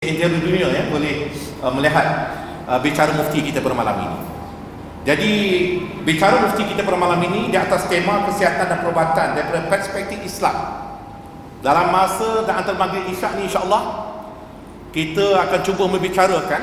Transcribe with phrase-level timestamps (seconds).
[0.00, 1.28] Interior dunia ya boleh
[1.60, 2.32] uh, melihat
[2.64, 4.18] uh, bicara mufti kita pada malam ini.
[5.04, 5.32] Jadi
[6.08, 10.56] bicara mufti kita pada malam ini di atas tema kesihatan dan perubatan daripada perspektif Islam.
[11.60, 14.16] Dalam masa dan antara maghrib isyak ni insya-Allah
[14.96, 16.62] kita akan cuba membicarakan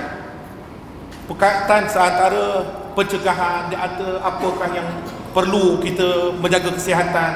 [1.30, 2.66] perkaitan seantara
[2.98, 4.90] pencegahan di antara apakah yang
[5.38, 7.32] perlu kita menjaga kesihatan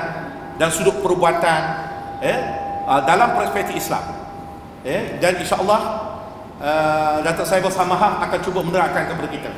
[0.58, 1.62] dan sudut perubatan
[2.26, 2.42] eh,
[2.90, 4.21] uh, dalam perspektif Islam
[4.86, 5.82] eh, dan insyaAllah
[6.62, 9.52] uh, Datuk saya bersama akan cuba menerangkan kepada kita.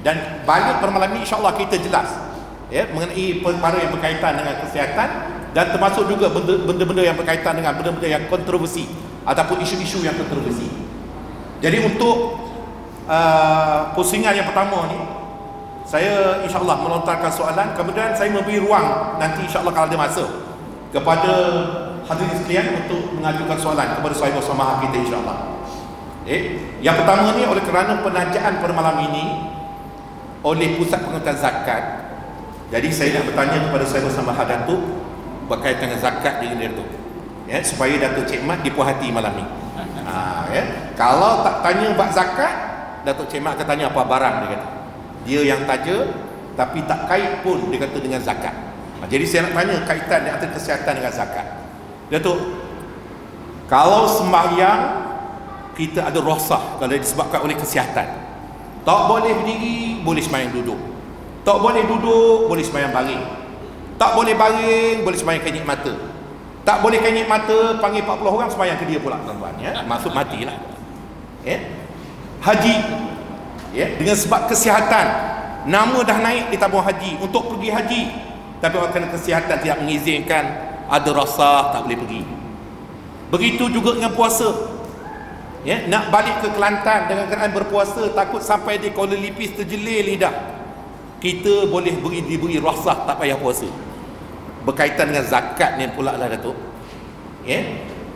[0.00, 2.08] Dan balik pada malam ini insyaAllah kita jelas
[2.72, 5.08] ya, mengenai perkara yang berkaitan dengan kesihatan
[5.52, 6.32] dan termasuk juga
[6.64, 8.88] benda-benda yang berkaitan dengan benda-benda yang kontroversi
[9.28, 10.64] ataupun isu-isu yang kontroversi.
[11.60, 12.40] Jadi untuk
[13.04, 15.00] uh, pusingan yang pertama ni
[15.84, 20.24] saya insyaAllah melontarkan soalan kemudian saya memberi ruang nanti insyaAllah kalau ada masa
[20.94, 21.34] kepada
[22.10, 25.38] hadirin sekalian untuk mengajukan soalan kepada sahabat bersama kita insyaAllah.
[26.26, 26.40] Eh,
[26.82, 29.50] yang pertama ni oleh kerana penajaan pada malam ini
[30.44, 31.82] oleh pusat pengetahuan zakat
[32.70, 34.80] jadi saya nak bertanya kepada sahabat bersama Datuk
[35.50, 36.88] berkaitan dengan zakat di Datuk
[37.50, 39.44] ya, supaya Datuk Cik Mat dipuas hati malam ni.
[40.10, 40.62] Ha, ya.
[40.98, 42.54] kalau tak tanya bak zakat
[43.02, 44.68] Datuk Cik Mat akan tanya apa barang dia kata.
[45.26, 45.96] Dia yang taja
[46.54, 48.54] tapi tak kait pun dia kata dengan zakat.
[49.02, 51.59] Ha, jadi saya nak tanya kaitan antara kesihatan dengan zakat
[52.10, 52.38] Datuk
[53.70, 54.80] Kalau sembahyang
[55.78, 58.08] Kita ada rosah Kalau disebabkan oleh kesihatan.
[58.82, 60.80] Tak boleh berdiri Boleh sembahyang duduk.
[61.46, 63.22] Tak boleh duduk Boleh sembahyang baring.
[63.96, 65.94] Tak boleh baring Boleh sembahyang kenyik mata
[66.66, 69.86] Tak boleh kenyik mata Panggil 40 orang Sembahyang ke dia pula tuan-tuan ya?
[69.86, 70.58] Maksud matilah.
[71.46, 71.62] Ya?
[72.42, 72.76] Haji.
[73.70, 73.86] Ya?
[73.94, 75.06] Dengan sebab kesihatan.
[75.70, 77.22] Nama dah naik di tabung haji.
[77.22, 78.02] Untuk pergi haji
[78.58, 82.22] Tapi kerana kesihatan tidak mengizinkan ada rasa tak boleh pergi.
[83.30, 84.50] Begitu juga dengan puasa.
[85.62, 90.34] Ya nak balik ke Kelantan dengan keadaan berpuasa takut sampai di Kuala Lipis terjelir lidah.
[91.20, 93.68] Kita boleh beri diberi rasa tak payah puasa.
[94.66, 96.56] Berkaitan dengan zakat ni pula lah Datuk.
[97.44, 97.60] Ya?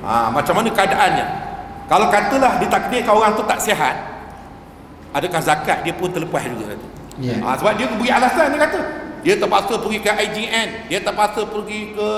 [0.04, 1.26] Ha, macam mana keadaannya?
[1.84, 3.96] Kalau katalah ditakdirkan orang tu tak sihat
[5.12, 6.92] adakah zakat dia pun terlepas juga Datuk?
[7.20, 7.44] Yeah.
[7.44, 8.80] ha, sebab dia beri alasan dia kata.
[9.20, 12.08] Dia terpaksa pergi ke IGN dia terpaksa pergi ke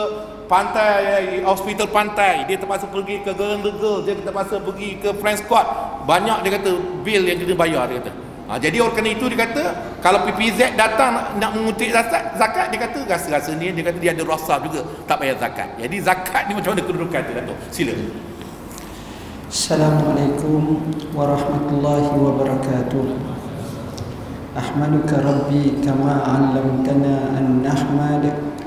[0.51, 5.63] pantai hospital pantai dia terpaksa pergi ke Girl Girl dia terpaksa pergi ke Friends Court
[6.03, 6.71] banyak dia kata
[7.07, 8.11] bil yang kena bayar dia kata
[8.51, 9.63] ha, jadi oleh kerana itu dia kata
[10.03, 14.11] kalau PPZ datang nak, nak mengutik zakat, zakat dia kata rasa-rasa ni dia kata dia
[14.11, 17.93] ada rasa juga tak payah zakat jadi zakat ni macam mana kedudukan dia Dato' sila
[19.51, 20.83] Assalamualaikum
[21.15, 23.31] warahmatullahi wabarakatuh
[24.51, 28.23] أحمدك ربي كما علمتنا أن نحمد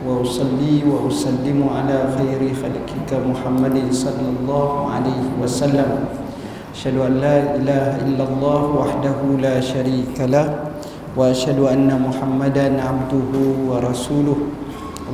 [0.07, 5.89] وأصلي وأسلم على خير خلقك محمد صلى الله عليه وسلم
[6.75, 10.71] أشهد أن لا إله إلا الله وحده لا شريك له
[11.17, 13.33] وأشهد أن محمدا عبده
[13.67, 14.37] ورسوله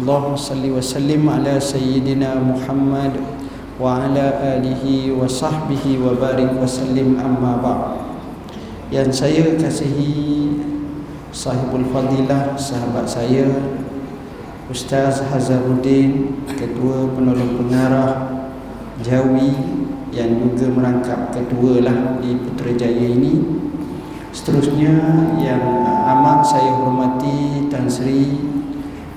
[0.01, 3.13] اللهم صل وسلم على سيدنا محمد
[3.81, 4.25] وعلى
[4.59, 4.83] آله
[5.17, 7.83] وصحبه وبارك وسلم أما بعد
[8.93, 9.97] يعني سيكسه
[11.33, 13.84] صاحب الفضيلة صاحب سيكسه
[14.65, 18.33] Ustaz Hazaruddin Ketua Penolong Pengarah
[18.97, 19.53] Jawi
[20.09, 23.45] Yang juga merangkap ketua lah di Putrajaya ini.
[24.33, 24.89] Seterusnya
[25.37, 28.41] yang amat saya hormati Tan Sri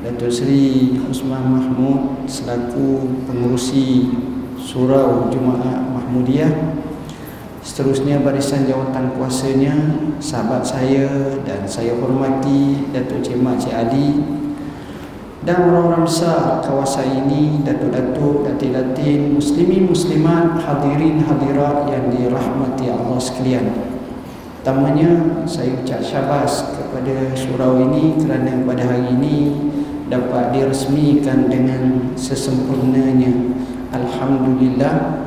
[0.04, 4.12] Datuk Sri Usman Mahmud Selaku pengurusi
[4.60, 6.76] Surau Jumaat Mahmudiyah
[7.65, 14.09] Seterusnya barisan jawatan kuasanya Sahabat saya dan saya hormati Datuk Cik Mak Cik Ali
[15.48, 23.72] dan orang-orang besar kawasan ini datuk-datuk datin-datin muslimin muslimat hadirin hadirat yang dirahmati Allah sekalian.
[24.60, 29.36] Pertamanya saya ucap syabas kepada surau ini kerana pada hari ini
[30.12, 33.32] dapat diresmikan dengan sesempurnanya.
[33.97, 35.25] Alhamdulillah.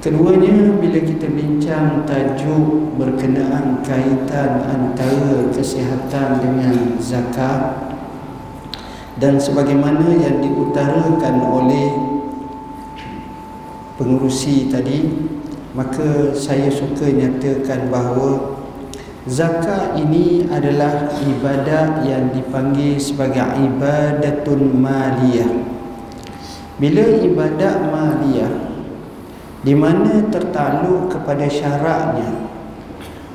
[0.00, 7.85] Keduanya bila kita bincang tajuk berkenaan kaitan antara kesihatan dengan zakat
[9.16, 11.88] dan sebagaimana yang diutarakan oleh
[13.96, 15.08] pengurusi tadi
[15.72, 18.60] maka saya suka nyatakan bahawa
[19.28, 25.52] zakat ini adalah ibadat yang dipanggil sebagai ibadatun maliyah.
[26.76, 28.52] Bila ibadat maliyah
[29.64, 32.46] di mana tertakluk kepada syaratnya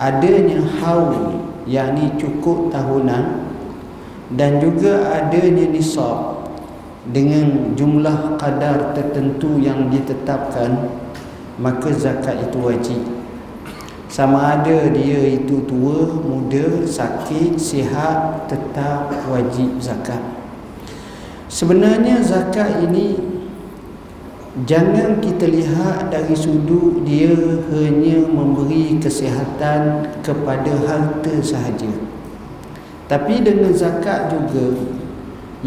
[0.02, 3.51] adanya haul yakni cukup tahunan
[4.36, 6.48] dan juga adanya nisab
[7.10, 10.88] dengan jumlah kadar tertentu yang ditetapkan
[11.60, 13.02] maka zakat itu wajib.
[14.12, 20.20] Sama ada dia itu tua, muda, sakit, sihat tetap wajib zakat.
[21.48, 23.16] Sebenarnya zakat ini
[24.68, 27.36] jangan kita lihat dari sudut dia
[27.72, 32.11] hanya memberi kesihatan kepada harta sahaja
[33.12, 34.72] tapi dengan zakat juga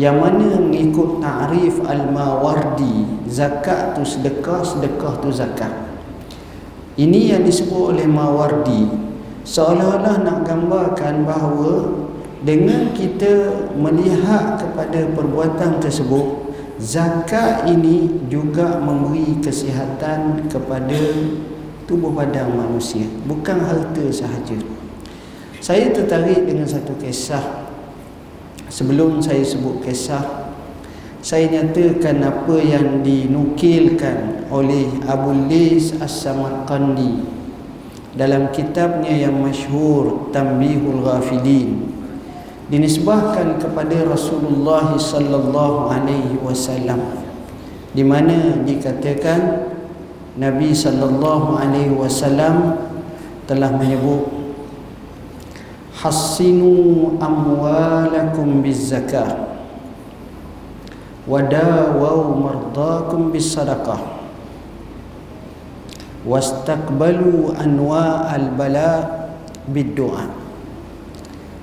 [0.01, 5.69] yang mana mengikut ta'rif al-mawardi zakat tu sedekah sedekah tu zakat.
[6.97, 8.89] Ini yang disebut oleh mawardi.
[9.45, 11.93] Seolah-olah nak gambarkan bahawa
[12.41, 20.97] dengan kita melihat kepada perbuatan tersebut zakat ini juga memberi kesihatan kepada
[21.85, 23.05] tubuh badan manusia.
[23.29, 24.84] Bukan harta sahaja
[25.65, 27.65] saya tertarik dengan satu kisah.
[28.75, 30.51] Sebelum saya sebut kisah
[31.23, 37.23] Saya nyatakan apa yang dinukilkan oleh Abu Lis As-Samarqandi
[38.19, 41.93] Dalam kitabnya yang masyhur Tambihul Ghafilin
[42.67, 47.23] Dinisbahkan kepada Rasulullah sallallahu alaihi wasallam
[47.95, 49.71] di mana dikatakan
[50.35, 52.75] Nabi sallallahu alaihi wasallam
[53.47, 54.44] telah menyebut
[56.05, 59.57] hassinu amwalakum bizzakah
[61.25, 63.97] wadawu mardakum bisadaqah
[66.29, 69.25] wastakbalu anwa al-bala
[69.73, 70.29] biddu'a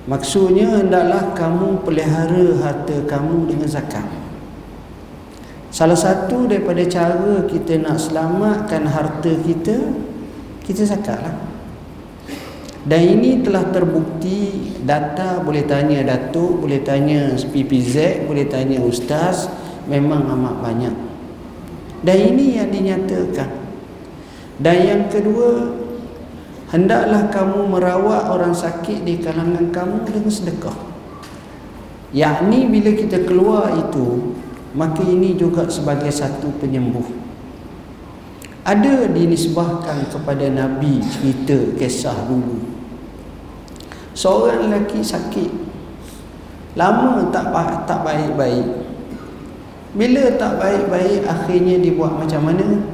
[0.09, 4.09] maksudnya hendaklah kamu pelihara harta kamu dengan zakat.
[5.69, 9.93] Salah satu daripada cara kita nak selamatkan harta kita
[10.65, 11.50] kita zakatlah
[12.81, 19.45] dan ini telah terbukti data boleh tanya datuk boleh tanya PPZ boleh tanya ustaz
[19.85, 20.95] memang amat banyak.
[22.01, 23.49] Dan ini yang dinyatakan.
[24.61, 25.73] Dan yang kedua
[26.73, 30.77] hendaklah kamu merawat orang sakit di kalangan kamu dengan sedekah.
[32.11, 34.35] Yakni bila kita keluar itu
[34.73, 37.20] maka ini juga sebagai satu penyembuh
[38.61, 42.61] ada dinisbahkan kepada Nabi cerita kisah dulu.
[44.13, 45.49] Seorang lelaki sakit.
[46.77, 47.49] Lama tak
[47.89, 48.67] tak baik-baik.
[49.97, 52.85] Bila tak baik-baik akhirnya dia buat macam mana?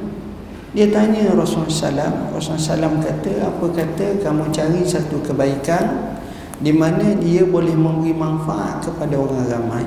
[0.72, 6.16] Dia tanya Rasulullah SAW Rasulullah SAW kata apa kata kamu cari satu kebaikan
[6.58, 9.84] di mana dia boleh memberi manfaat kepada orang ramai?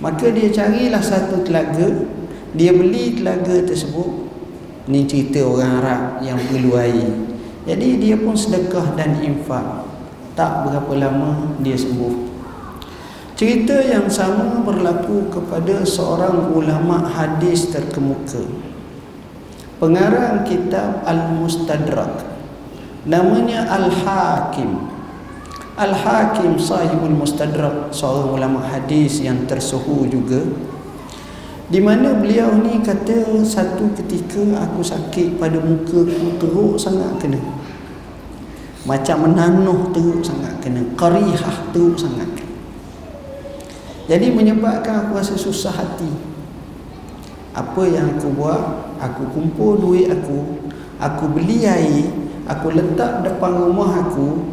[0.00, 2.08] Maka dia carilah satu telaga.
[2.54, 4.23] Dia beli telaga tersebut
[4.84, 7.08] ini cerita orang Arab yang perlu air.
[7.64, 9.88] Jadi dia pun sedekah dan infak.
[10.36, 12.36] Tak berapa lama dia sembuh.
[13.34, 18.44] Cerita yang sama berlaku kepada seorang ulama hadis terkemuka.
[19.80, 22.20] Pengarang kitab Al-Mustadrak.
[23.08, 24.84] Namanya Al-Hakim.
[25.80, 27.88] Al-Hakim sahibul Mustadrak.
[27.88, 30.44] Seorang ulama hadis yang tersuhu juga
[31.72, 37.40] di mana beliau ni kata satu ketika aku sakit pada muka aku teruk sangat kena.
[38.84, 40.84] Macam menanuh teruk sangat kena.
[40.96, 42.34] Qarihah teruk sangat
[44.04, 46.12] jadi menyebabkan aku rasa susah hati.
[47.56, 48.92] Apa yang aku buat?
[49.00, 50.60] Aku kumpul duit aku.
[51.00, 52.12] Aku beli air.
[52.44, 54.44] Aku letak depan rumah aku.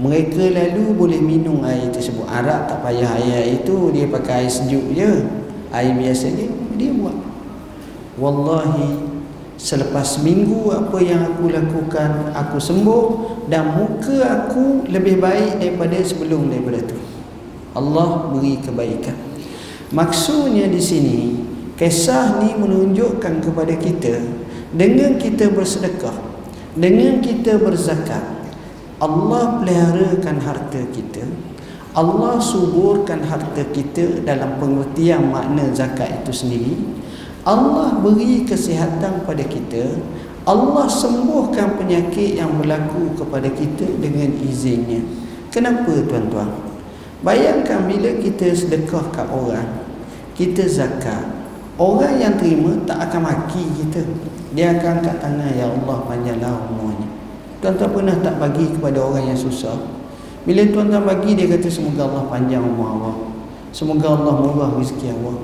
[0.00, 2.28] Mereka lalu boleh minum air tersebut.
[2.28, 3.88] Arab tak payah air itu.
[3.88, 5.39] Dia pakai air sejuk je
[5.74, 7.16] air biasa dia dia buat.
[8.20, 9.10] Wallahi
[9.60, 13.04] selepas minggu apa yang aku lakukan aku sembuh
[13.46, 16.98] dan muka aku lebih baik daripada sebelum daripada tu.
[17.76, 19.14] Allah beri kebaikan.
[19.90, 21.18] Maksudnya di sini
[21.78, 24.20] kisah ni menunjukkan kepada kita
[24.70, 26.14] dengan kita bersedekah
[26.78, 28.22] dengan kita berzakat
[29.02, 31.24] Allah peliharakan harta kita
[31.90, 36.74] Allah suburkan harta kita dalam pengertian makna zakat itu sendiri.
[37.42, 39.98] Allah beri kesihatan pada kita.
[40.46, 45.02] Allah sembuhkan penyakit yang berlaku kepada kita dengan izinnya.
[45.50, 46.54] Kenapa tuan-tuan?
[47.26, 49.90] Bayangkan bila kita sedekah kat orang
[50.40, 51.26] kita zakat.
[51.76, 54.00] Orang yang terima tak akan maki kita.
[54.56, 57.08] Dia akan angkat tangan ya Allah panjanglah umurnya.
[57.60, 59.99] Tuan-tuan pernah tak bagi kepada orang yang susah
[60.48, 63.14] bila tuan-tuan bagi dia kata semoga Allah panjang umur Allah.
[63.70, 65.36] Semoga Allah murah rezeki Allah.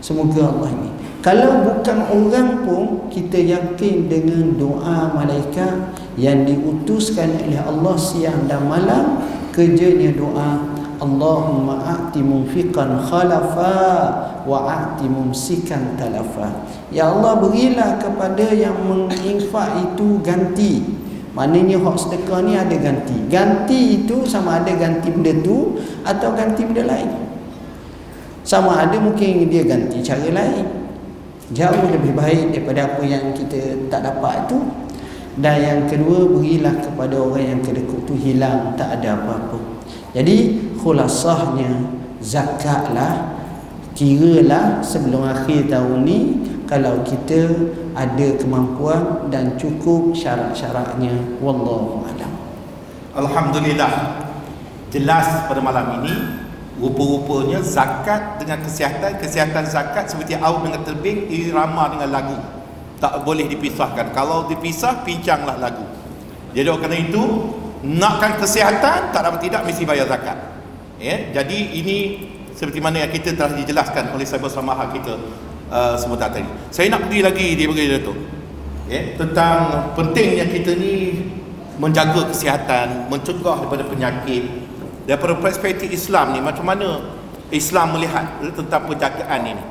[0.00, 0.90] Semoga Allah ini.
[1.24, 8.68] Kalau bukan orang pun kita yakin dengan doa malaikat yang diutuskan oleh Allah siang dan
[8.68, 9.24] malam
[9.56, 13.76] kerjanya doa Allahumma a'ti munfiqan khalafa
[14.44, 21.03] wa a'ti mumsikan talafa ya Allah berilah kepada yang menginfak itu ganti
[21.34, 23.14] maknanya hak sedekah ni ada ganti.
[23.26, 25.76] Ganti itu sama ada ganti benda tu
[26.06, 27.10] atau ganti benda lain.
[28.46, 30.66] Sama ada mungkin dia ganti cara lain.
[31.52, 34.58] Jauh lebih baik daripada apa yang kita tak dapat itu
[35.34, 39.58] dan yang kedua berilah kepada orang yang kedekut tu hilang tak ada apa-apa.
[40.14, 41.90] Jadi khulasahnya
[42.22, 43.34] zakatlah
[43.98, 46.18] kiralah sebelum akhir tahun ni
[46.64, 47.52] kalau kita
[47.92, 51.38] ada kemampuan dan cukup syarat-syaratnya.
[51.38, 52.32] Wallahu alam.
[53.14, 54.24] Alhamdulillah.
[54.88, 56.14] Jelas pada malam ini
[56.78, 62.38] rupa-rupanya zakat dengan kesihatan kesihatan zakat seperti air dengan terbing irama dengan lagu.
[63.02, 64.14] Tak boleh dipisahkan.
[64.14, 65.84] Kalau dipisah pincanglah lagu.
[66.54, 67.22] Jadi oleh kerana itu
[67.84, 70.38] nakkan kesihatan tak dapat tidak mesti bayar zakat.
[70.96, 71.96] Ya jadi ini
[72.54, 75.18] seperti mana yang kita telah dijelaskan oleh sahabat samaha kita
[75.74, 76.46] uh, sebentar tadi.
[76.70, 78.14] Saya nak pergi lagi dia beritahu tu.
[78.86, 81.26] Ya tentang pentingnya kita ni
[81.82, 84.44] menjaga kesihatan mencegah daripada penyakit.
[85.04, 87.02] Daripada perspektif Islam ni macam mana
[87.50, 89.64] Islam melihat tentang penjagaan ini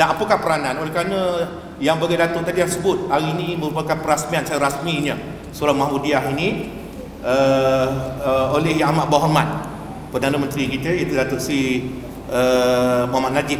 [0.00, 0.80] dan apakah peranan?
[0.80, 1.20] Oleh kerana
[1.76, 5.12] yang bagi datuk tadi yang sebut hari ini merupakan perasmian secara rasminya.
[5.52, 6.72] Surah Mahmudiyah ini
[7.20, 7.88] uh,
[8.22, 9.48] uh, oleh Yang Amat Berhormat
[10.14, 11.90] Perdana Menteri kita iaitu Datuk Si
[12.30, 13.58] uh, Muhammad Najib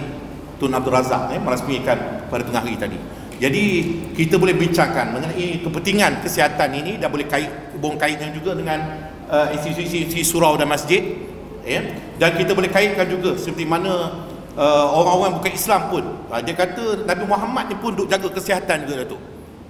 [0.61, 3.00] Tun Abdul Razak eh, merasmikan pada tengah hari tadi.
[3.40, 3.64] Jadi
[4.12, 8.85] kita boleh bincangkan mengenai kepentingan kesihatan ini dan boleh kait hubung kaitkan juga dengan
[9.33, 11.00] uh, institusi-institusi surau dan masjid
[11.64, 11.81] ya.
[12.21, 14.21] Dan kita boleh kaitkan juga seperti mana
[14.61, 18.85] uh, orang-orang bukan Islam pun uh, dia kata Nabi Muhammad ni pun duk jaga kesihatan
[18.85, 19.21] juga Datuk.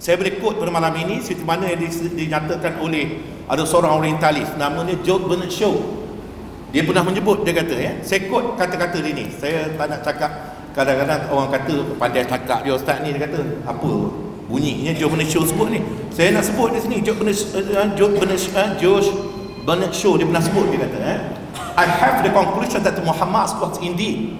[0.02, 1.86] Saya boleh quote pada malam ini seperti mana yang
[2.18, 5.74] dinyatakan oleh ada seorang orientalis namanya George Bernard Shaw
[6.70, 10.30] dia pernah menyebut dia kata ya saya quote kata-kata dia ni saya tak nak cakap
[10.70, 13.90] kadang-kadang orang kata pandai cakap dia ustaz ni dia kata apa
[14.50, 15.80] bunyinya George Bernard Shaw sebut ni.
[16.10, 19.08] Saya nak sebut di sini George Bernard uh, George Bernard uh, George
[19.62, 21.18] Bernard Shaw dia pernah sebut dia kata eh
[21.78, 24.36] I have the conclusion that Muhammad was indeed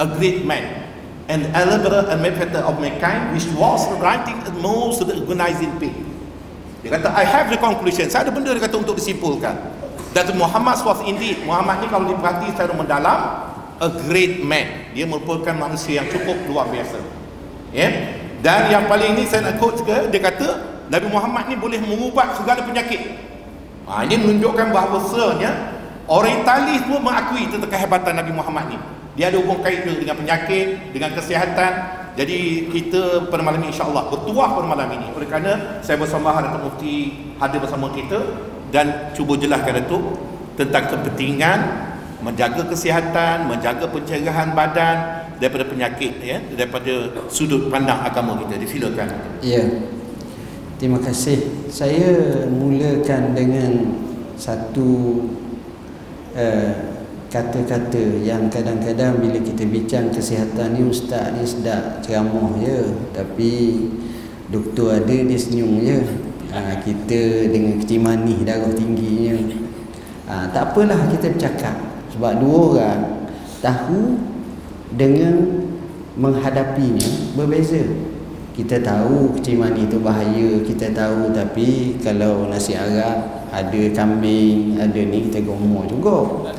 [0.00, 0.88] a great man
[1.28, 5.94] and elaborate and benefactor of mankind which was writing the most of the organizing pain.
[6.80, 8.08] Dia kata I have the conclusion.
[8.08, 9.54] Saya ada benda dia kata untuk disimpulkan
[10.12, 13.51] that Muhammad was indeed Muhammad ni kalau diperhati secara mendalam
[13.82, 14.94] a great man.
[14.94, 17.02] Dia merupakan manusia yang cukup luar biasa.
[17.74, 17.82] Ya?
[17.82, 17.92] Yeah?
[18.42, 20.48] dan yang paling ini saya nak quote juga dia kata
[20.90, 23.00] Nabi Muhammad ni boleh mengubat segala penyakit.
[23.86, 25.50] Ha, ini menunjukkan bahawasanya
[26.10, 28.78] orientalis pun mengakui tentang kehebatan Nabi Muhammad ni.
[29.14, 32.02] Dia ada hubung kait dengan penyakit dengan kesihatan.
[32.12, 35.06] Jadi kita pada malam ini insyaAllah bertuah pada malam ini.
[35.16, 38.20] Oleh kerana saya bersama Datuk Mufti hadir bersama kita
[38.74, 39.98] dan cuba jelaskan itu
[40.58, 41.58] tentang kepentingan
[42.22, 48.62] menjaga kesihatan, menjaga pencegahan badan daripada penyakit ya, daripada sudut pandang agama kita.
[48.62, 49.08] Disilakan.
[49.42, 49.62] Ya.
[50.78, 51.66] Terima kasih.
[51.70, 54.02] Saya mulakan dengan
[54.38, 55.22] satu
[56.34, 56.92] uh,
[57.32, 63.52] kata-kata yang kadang-kadang bila kita bincang kesihatan ni ustaz ni sedap ceramah je tapi
[64.52, 65.96] doktor ada dia senyum je
[66.52, 69.48] ha, kita dengan kecil manis darah tingginya
[70.28, 73.00] ha, tak apalah kita bercakap sebab dua orang
[73.64, 74.20] tahu
[74.92, 75.64] dengan
[76.16, 77.80] menghadapinya berbeza.
[78.52, 85.00] Kita tahu kecil manis tu bahaya kita tahu tapi kalau nasi Arab ada kambing ada
[85.00, 86.52] ni kita gomor juga.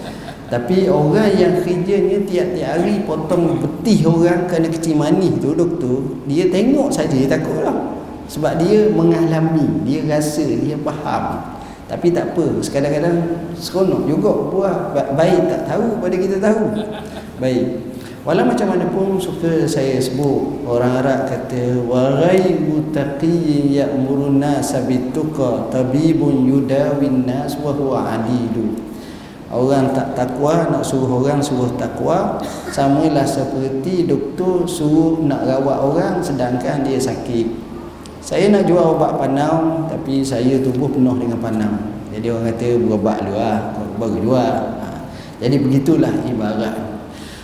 [0.49, 6.49] Tapi orang yang kerjanya tiap-tiap hari potong betih orang kena kecil manis tu doktor dia
[6.49, 7.93] tengok saja dia takutlah.
[8.25, 11.52] Sebab dia mengalami dia rasa dia faham
[11.93, 13.21] tapi tak apa sekadang-kadang
[13.53, 14.75] seronok juga buah
[15.13, 16.73] baik tak tahu pada kita tahu.
[17.41, 17.65] Baik.
[18.25, 24.73] Walau macam mana pun suka saya sebut orang Arab kata wa ghaibu taqiyyin ya'murun nas
[24.89, 28.73] bituqa tabibun yudawin nas wa huwa adidu
[29.53, 32.41] orang tak takwa nak suruh orang suruh takwa
[32.73, 37.62] samalah seperti doktor suruh nak rawat orang sedangkan dia sakit
[38.23, 41.75] saya nak jual ubat panau tapi saya tubuh penuh dengan panau.
[42.07, 43.59] Jadi orang kata berobat dulu lah
[43.99, 44.55] baru jual.
[44.79, 44.87] Ha.
[45.43, 46.75] jadi begitulah ibarat.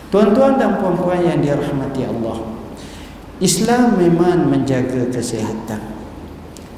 [0.07, 2.41] Tuan-tuan dan puan-puan yang dirahmati Allah
[3.43, 5.99] Islam memang menjaga kesihatan.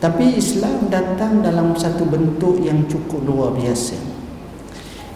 [0.02, 4.02] Tapi Islam datang dalam satu bentuk yang cukup luar biasa.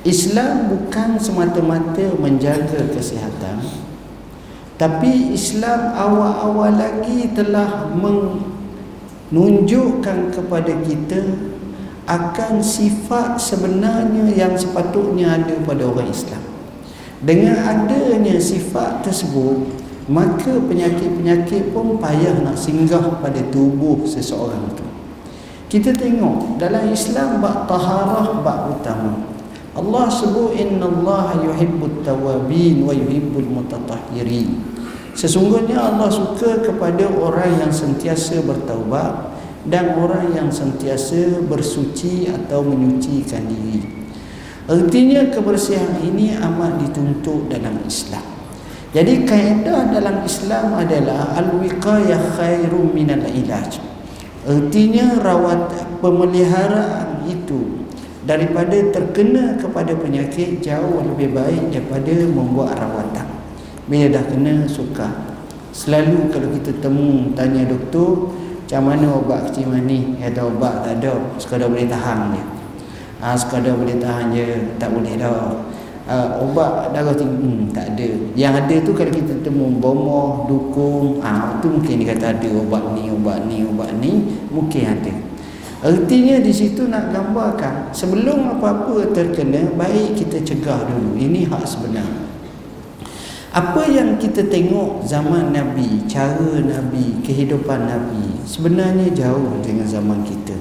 [0.06, 3.86] Islam bukan semata-mata menjaga kesihatan
[4.76, 8.55] tapi Islam awal-awal lagi telah meng
[9.34, 11.22] menunjukkan kepada kita
[12.06, 16.44] akan sifat sebenarnya yang sepatutnya ada pada orang Islam.
[17.26, 19.66] Dengan adanya sifat tersebut,
[20.06, 24.86] maka penyakit-penyakit pun payah nak singgah pada tubuh seseorang itu.
[25.66, 29.18] Kita tengok dalam Islam bab taharah bab utama.
[29.74, 34.75] Allah sebut innallaha yuhibbut tawabin wa yuhibbul mutatahhirin.
[35.16, 39.32] Sesungguhnya Allah suka kepada orang yang sentiasa bertaubat
[39.64, 43.82] dan orang yang sentiasa bersuci atau menyucikan diri.
[44.68, 48.28] Artinya kebersihan ini amat dituntut dalam Islam.
[48.92, 53.80] Jadi kaedah dalam Islam adalah al-wiqayah khairum minal ilaj.
[54.44, 57.88] Artinya rawat pemeliharaan itu
[58.24, 63.35] daripada terkena kepada penyakit jauh lebih baik daripada membuat rawatan.
[63.86, 65.38] Bila dah kena suka.
[65.70, 68.34] Selalu kalau kita temu tanya doktor,
[68.66, 70.18] macam mana obat kecil manis?
[70.18, 72.44] Kata obat tak ada, sekadar boleh tahan je.
[73.22, 75.54] Ha, sekadar boleh tahan je, tak boleh dah.
[76.10, 78.10] Ha, ubat darah tinggi, hmm, tak ada.
[78.34, 82.98] Yang ada tu kalau kita temu bomoh, dukung, ha, tu mungkin dia kata ada obat
[82.98, 85.14] ni, obat ni, ubat ni, mungkin ada.
[85.86, 91.14] Artinya di situ nak gambarkan sebelum apa-apa terkena baik kita cegah dulu.
[91.22, 92.25] Ini hak sebenar.
[93.56, 100.60] Apa yang kita tengok zaman Nabi, cara Nabi, kehidupan Nabi sebenarnya jauh dengan zaman kita.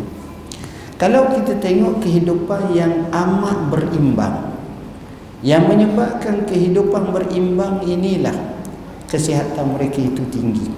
[0.95, 4.55] Kalau kita tengok kehidupan yang amat berimbang,
[5.43, 8.63] yang menyebabkan kehidupan berimbang inilah
[9.11, 10.71] kesihatan mereka itu tinggi.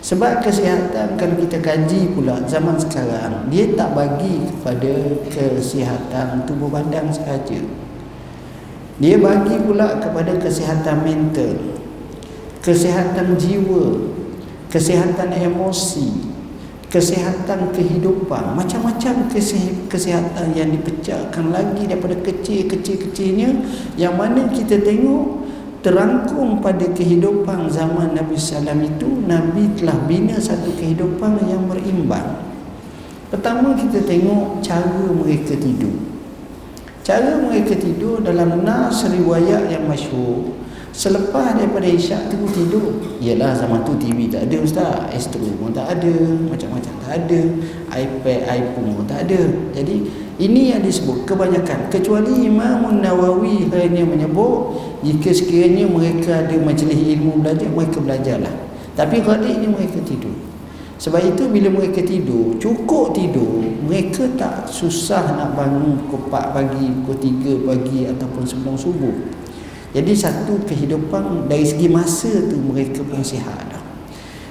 [0.00, 4.92] Sebab kesihatan kalau kita kaji pula zaman sekarang, dia tak bagi kepada
[5.28, 7.60] kesihatan tubuh badan sahaja.
[9.00, 11.56] Dia bagi pula kepada kesihatan mental,
[12.60, 14.12] kesihatan jiwa,
[14.68, 16.36] kesihatan emosi,
[16.92, 19.24] kesihatan kehidupan, macam-macam
[19.88, 23.50] kesihatan yang dipecahkan lagi daripada kecil-kecil-kecilnya
[23.96, 25.48] yang mana kita tengok
[25.80, 32.36] terangkum pada kehidupan zaman Nabi Sallam itu Nabi telah bina satu kehidupan yang berimbang.
[33.32, 36.09] Pertama kita tengok cara mereka tidur.
[37.00, 40.52] Cara mereka tidur dalam nas riwayat yang masyhur.
[40.90, 43.00] Selepas daripada isyak tu tidur.
[43.24, 45.08] Ialah zaman tu TV tak ada ustaz.
[45.08, 46.12] Astro pun tak ada
[46.50, 47.40] Macam-macam tak ada.
[47.94, 49.40] iPad, iPhone pun tak ada.
[49.72, 49.96] Jadi
[50.36, 51.88] ini yang disebut kebanyakan.
[51.88, 58.54] Kecuali Imam Nawawi hanya menyebut Jika sekiranya mereka ada majlis ilmu belajar Mereka belajarlah.
[58.92, 60.50] Tapi khaliknya mereka tidur
[61.00, 66.92] sebab itu bila mereka tidur, cukup tidur, mereka tak susah nak bangun pukul 4 pagi,
[66.92, 69.16] pukul 3 pagi ataupun sebelum subuh.
[69.96, 73.82] Jadi satu kehidupan dari segi masa tu mereka pun sihat dah.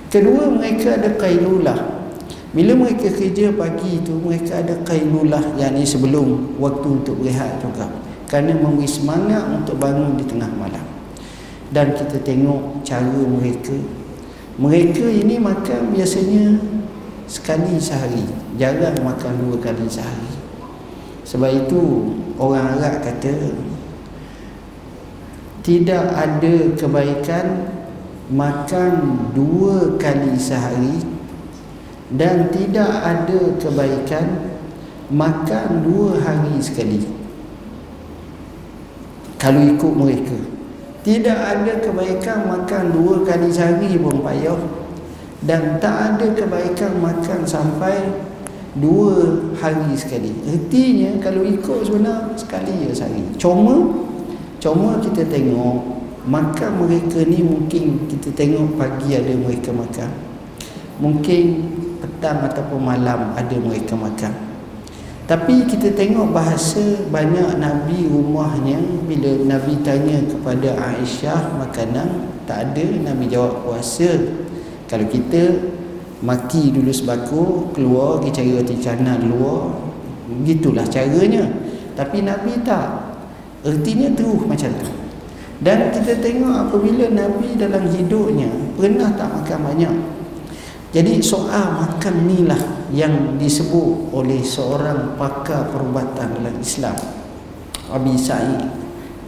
[0.09, 2.01] Kedua mereka ada kailulah.
[2.49, 7.85] Bila mereka kerja pagi tu mereka ada kailulah yang ini sebelum waktu untuk berehat juga.
[8.25, 10.81] Kerana memberi semangat untuk bangun di tengah malam.
[11.69, 13.77] Dan kita tengok cara mereka
[14.59, 16.59] mereka ini makan biasanya
[17.31, 18.27] sekali sehari.
[18.59, 20.35] Jarang makan dua kali sehari.
[21.23, 23.55] Sebab itu orang Arab kata
[25.63, 27.71] tidak ada kebaikan
[28.27, 28.93] makan
[29.31, 31.07] dua kali sehari
[32.11, 34.59] dan tidak ada kebaikan
[35.07, 37.07] makan dua hari sekali.
[39.39, 40.58] Kalau ikut mereka
[40.99, 44.59] tidak ada kebaikan makan dua kali sehari pun payah
[45.39, 47.95] Dan tak ada kebaikan makan sampai
[48.75, 50.35] dua hari sekali.
[50.43, 53.23] Artinya kalau ikut sebenar sekali je sehari.
[53.39, 54.03] Cuma,
[54.59, 60.11] cuma kita tengok Makan mereka ni mungkin kita tengok pagi ada mereka makan.
[60.99, 61.43] Mungkin
[62.03, 64.48] petang ataupun malam ada mereka makan
[65.29, 72.85] tapi kita tengok bahasa banyak Nabi rumahnya Bila Nabi tanya kepada Aisyah makanan Tak ada
[73.05, 74.09] Nabi jawab puasa.
[74.89, 75.69] Kalau kita
[76.25, 79.69] maki dulu sebako Keluar pergi cari roti canang luar
[80.33, 81.45] Begitulah caranya.
[81.93, 82.89] Tapi Nabi tak.
[83.61, 84.89] Ertinya terus macam tu.
[85.61, 89.93] Dan kita tengok apabila Nabi dalam hidupnya Pernah tak makan banyak
[90.89, 96.97] jadi soal makan ni lah yang disebut oleh seorang pakar perubatan dalam Islam
[97.93, 98.61] Abi Sa'id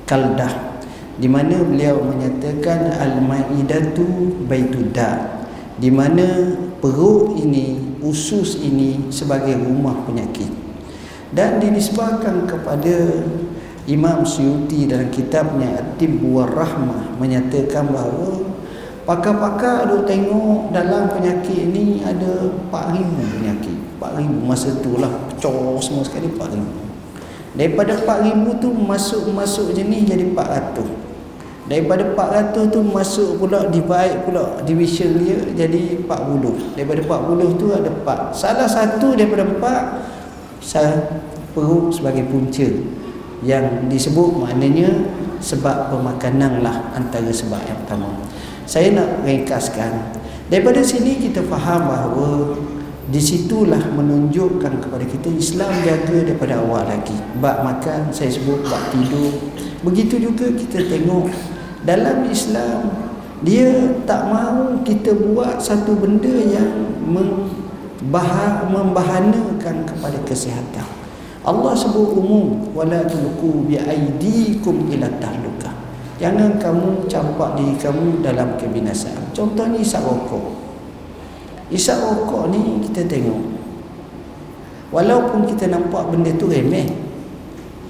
[0.10, 0.82] Kaldah
[1.22, 4.06] di mana beliau menyatakan al-maidatu
[4.50, 5.42] baituda
[5.78, 10.50] di mana perut ini usus ini sebagai rumah penyakit.
[11.32, 13.24] Dan dinisbahkan kepada
[13.88, 18.46] Imam Suyuti dalam kitabnya At-Tibb Rahmah menyatakan bahawa
[19.02, 23.02] Pakar-pakar duk tengok dalam penyakit ni ada 4,000
[23.42, 26.62] penyakit 4,000 masa tu lah bocor semua sekali 4000
[27.58, 31.12] daripada 4000 tu masuk-masuk jenis jadi 400
[31.72, 36.76] Daripada 400 tu masuk pula divide pula division dia jadi 40.
[36.76, 38.36] Daripada 40 tu ada 4.
[38.36, 41.24] Salah satu daripada 4 saya
[41.56, 42.68] perlu sebagai punca
[43.48, 45.08] yang disebut maknanya
[45.40, 48.20] sebab pemakanan lah antara sebab yang pertama.
[48.72, 50.16] Saya nak ringkaskan.
[50.48, 52.56] Daripada sini kita faham bahawa
[53.12, 57.20] di situlah menunjukkan kepada kita Islam jaga daripada awal lagi.
[57.44, 59.36] Bab makan saya sebut bab tidur.
[59.84, 61.28] Begitu juga kita tengok
[61.84, 62.96] dalam Islam
[63.44, 66.72] dia tak mahu kita buat satu benda yang
[68.72, 70.88] membahanakan kepada kesihatan.
[71.44, 75.71] Allah sebut umum wala tulqu bi aidikum ila tahluka.
[76.22, 79.34] Jangan kamu campak diri kamu dalam kebinasaan.
[79.34, 80.54] Contohnya isap rokok.
[81.74, 83.42] Isap rokok ni kita tengok.
[84.94, 86.86] Walaupun kita nampak benda tu remeh.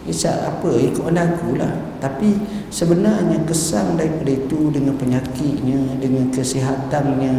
[0.07, 1.75] Isap apa ikut aku lah.
[1.99, 2.39] Tapi
[2.71, 7.35] sebenarnya kesan daripada itu dengan penyakitnya, dengan kesihatannya,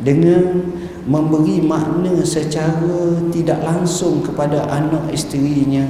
[0.00, 0.62] dengan
[1.10, 5.84] memberi makna secara tidak langsung kepada anak isterinya,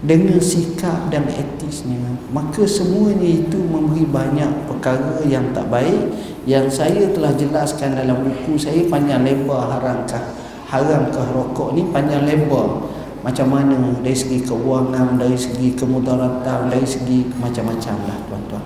[0.00, 2.00] dengan sikap dan etisnya,
[2.32, 6.08] maka semuanya itu memberi banyak perkara yang tak baik
[6.48, 10.32] yang saya telah jelaskan dalam buku saya panjang lebar haramkah
[10.72, 12.80] haramkah rokok ni panjang lebar
[13.20, 18.64] macam mana dari segi keuangan, dari segi kemudaratan, dari segi macam-macam lah tuan-tuan.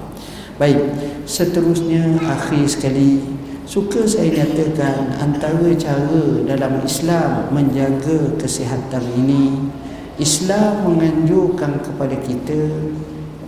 [0.55, 0.79] Baik,
[1.27, 3.19] seterusnya akhir sekali
[3.67, 9.75] suka saya nyatakan antara cara dalam Islam menjaga kesihatan ini
[10.17, 12.71] Islam menganjurkan kepada kita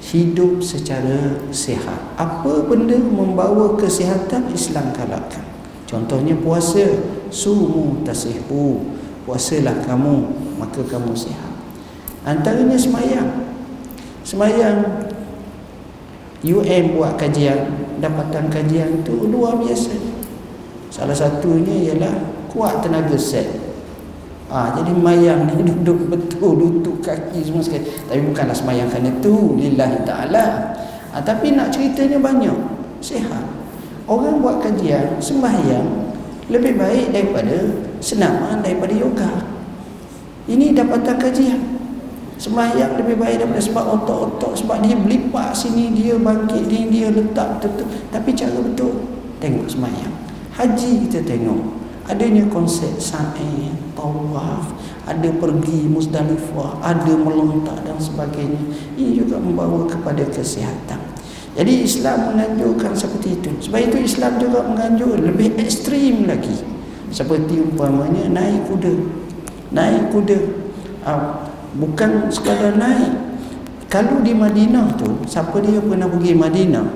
[0.02, 2.18] hidup secara sihat.
[2.18, 5.42] Apa benda membawa kesihatan Islam galakkan.
[5.87, 6.83] Contohnya puasa,
[7.31, 8.96] sumu tasihu.
[9.26, 11.52] Puasalah kamu maka kamu sihat
[12.26, 13.31] antaranya semayang
[14.26, 15.07] semayang
[16.46, 19.94] UN buat kajian dapatan kajian tu luar biasa
[20.90, 22.14] salah satunya ialah
[22.50, 23.46] kuat tenaga sel
[24.51, 27.87] ha, jadi mayang ni duduk betul lutut kaki semua sekali.
[28.07, 30.45] Tapi bukanlah semayang kerana tu lillahi ta'ala.
[31.15, 32.57] Ha, tapi nak ceritanya banyak
[33.03, 33.45] sihat.
[34.07, 35.87] Orang buat kajian sembahyang
[36.47, 37.57] lebih baik daripada
[37.99, 39.31] senaman daripada yoga.
[40.47, 41.61] Ini dapatan kajian.
[42.37, 47.65] Sembahyang lebih baik daripada sebab otak-otak sebab dia melipat sini dia bangkit ni dia letak
[47.65, 48.93] betul tapi cara betul
[49.41, 50.15] tengok sembahyang.
[50.53, 54.73] Haji kita tengok adanya konsep sa'i, tawaf,
[55.07, 58.62] ada pergi Muzdalifah, ada melontak dan sebagainya.
[58.99, 60.99] Ini juga membawa kepada kesihatan.
[61.57, 63.51] Jadi Islam menganjurkan seperti itu.
[63.69, 66.61] Sebab itu Islam juga menganjur lebih ekstrim lagi.
[67.11, 68.92] Seperti umpamanya naik kuda
[69.75, 70.38] naik kuda
[71.03, 73.14] uh, bukan sekadar naik
[73.90, 76.87] kalau di Madinah tu siapa dia pernah pergi Madinah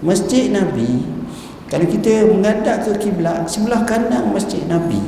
[0.00, 1.04] masjid Nabi
[1.72, 5.00] kalau kita menghadap ke kiblat sebelah kanan masjid Nabi.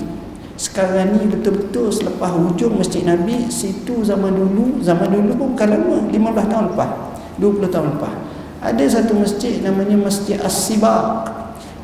[0.56, 5.96] Sekarang ni betul-betul selepas hujung masjid Nabi situ zaman dulu zaman dulu pun bukan lama
[6.08, 6.90] 15 tahun lepas
[7.36, 8.14] 20 tahun lepas.
[8.64, 11.28] Ada satu masjid namanya Masjid As-Sibaq.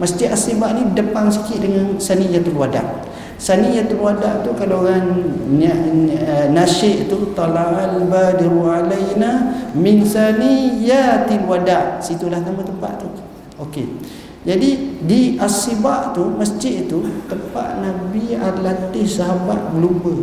[0.00, 5.18] Masjid As-Sibaq ni depan sikit dengan Saniyatul Wada' Saniyatul wada tu kalau orang
[5.58, 13.10] eh, nasyid tu talal badiru alaina min saniyatil wada situlah nama tempat tu.
[13.58, 13.98] Okey
[14.42, 20.18] jadi di asibak tu masjid tu tempat nabi latih sahabat berlumba.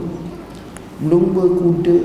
[0.99, 1.97] Berlumba kuda.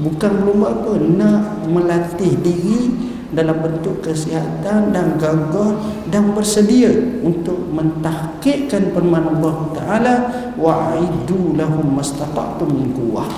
[0.00, 2.88] Bukan berlumba apa nak melatih diri
[3.36, 5.76] dalam bentuk kesihatan dan gagah
[6.08, 6.88] dan bersedia
[7.20, 10.14] untuk mentahqiqkan firman Allah Taala
[10.56, 13.28] wa'idu lahum mastata'tum min quwwah.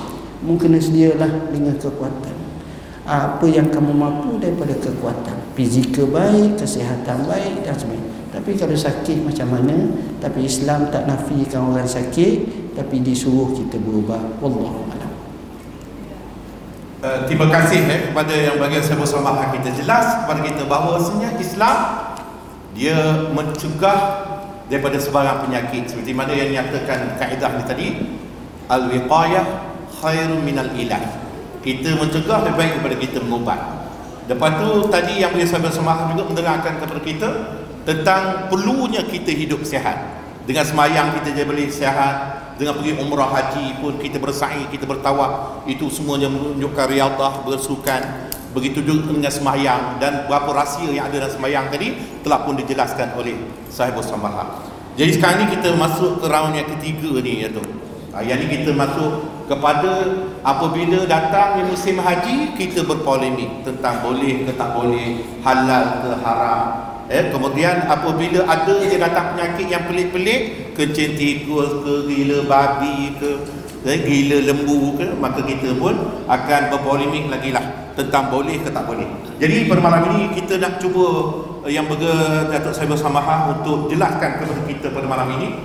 [0.47, 2.39] Mungkin sedialah dengan kekuatan.
[3.11, 5.35] Apa yang kamu mampu daripada kekuatan?
[5.59, 9.91] Fizikal baik kesihatan baik dan sebagainya tapi kalau sakit macam mana?
[10.23, 12.35] Tapi Islam tak nafikan orang sakit
[12.79, 14.39] tapi disuruh kita berubah.
[14.39, 14.91] Wallahu
[17.01, 21.33] Uh, terima kasih eh, kepada yang bagian saya bersama kita jelas kepada kita bahawa sebenarnya
[21.41, 21.77] Islam
[22.77, 24.01] dia mencegah
[24.69, 25.89] daripada sebarang penyakit.
[25.89, 27.87] Seperti mana yang nyatakan kaedah ni tadi
[28.69, 29.45] al-wiqayah
[29.97, 31.01] khairu minal ilah.
[31.65, 33.61] Kita mencegah lebih baik daripada kita mengubat.
[34.29, 37.29] Lepas tu tadi yang saya bersama juga menerangkan kepada kita
[37.89, 40.23] tentang perlunya kita hidup sihat.
[40.45, 42.15] Dengan semayang kita jadi boleh sihat
[42.59, 48.33] dengan pergi umrah haji pun kita bersa'i, kita bertawaf itu semuanya menunjukkan riadah, bersukan.
[48.51, 51.95] Begitu juga dengan semayang dan berapa rahsia yang ada dalam semayang tadi
[52.27, 53.39] telah pun dijelaskan oleh
[53.71, 57.65] sahibus sambaha jadi sekarang ni kita masuk ke round yang ketiga ni ya tu.
[58.11, 64.53] Ha, yang ni kita masuk kepada apabila datang musim haji kita berpolemik tentang boleh ke
[64.59, 70.41] tak boleh halal ke haram eh kemudian apabila ada dia datang penyakit yang pelik-pelik
[70.79, 73.31] kencing tikus ke gila babi ke
[73.83, 78.87] eh, gila lembu ke maka kita pun akan berpolemik lagi lah tentang boleh ke tak
[78.87, 79.11] boleh.
[79.43, 81.07] Jadi pada malam ini kita nak cuba
[81.67, 82.15] eh, yang berge
[82.47, 85.59] Datuk Saibul Samaha untuk jelaskan kepada kita pada malam ini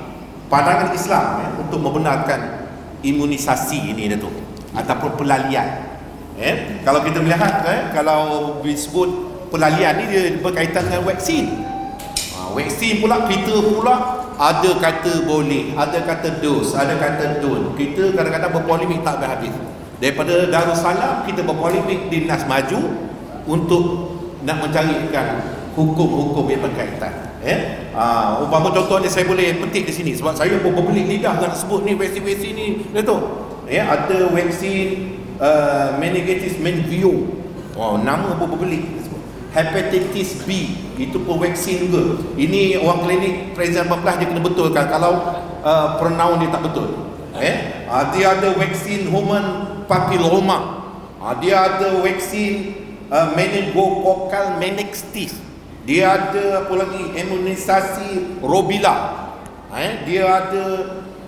[0.49, 2.65] pandangan Islam eh, untuk membenarkan
[3.05, 4.33] imunisasi ini Datuk
[4.73, 5.93] ataupun pelalian.
[6.41, 11.45] Eh kalau kita melihat eh kalau disebut pelalian ni dia berkaitan dengan vaksin.
[12.35, 13.95] Ha, vaksin pula kita pula
[14.35, 19.55] ada kata boleh ada kata dos ada kata don kita kadang-kadang berpolemik tak habis.
[19.95, 22.79] Daripada Darussalam kita berpolemik di Nas Maju
[23.47, 23.83] untuk
[24.43, 25.41] nak mencarikan
[25.73, 30.73] hukum-hukum yang berkaitan eh ah umpama contohnya saya boleh petik di sini sebab saya pun
[30.73, 33.17] berbelit lidah nak sebut ni vaksin-vaksin ni tu.
[33.65, 37.29] Ya ada vaksin uh, meningitis menvio
[37.77, 39.04] oh nama pun berbelit
[39.55, 42.19] hepatitis B itu pun vaksin juga.
[42.35, 44.85] Ini orang klinik presiden 14 dia kena betulkan.
[44.91, 45.13] Kalau
[45.63, 46.91] uh, pronoun dia tak betul.
[47.39, 47.87] Eh?
[47.87, 50.83] Uh, dia ada vaksin human papilloma.
[51.23, 52.75] Uh, dia ada vaksin
[53.07, 55.45] uh, meningococcal meningitis
[55.85, 57.13] dia ada apa lagi?
[57.13, 59.29] Imunisasi robila
[59.77, 60.01] eh?
[60.09, 60.65] Dia ada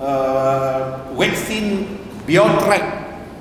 [0.01, 0.79] uh,
[1.13, 1.85] vaksin
[2.25, 2.83] biotrek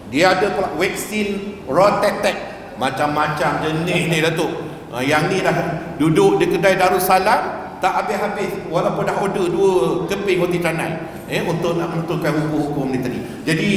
[0.06, 2.36] dia ada pula vaksin rotetek
[2.78, 5.54] macam-macam jenis ni datuk uh, yang ni dah
[5.96, 8.66] duduk di kedai Darussalam tak habis-habis.
[8.72, 10.96] Walaupun dah order dua keping roti canai
[11.28, 13.18] eh untuk nak menentukan hukum-hukum ni tadi.
[13.44, 13.70] Jadi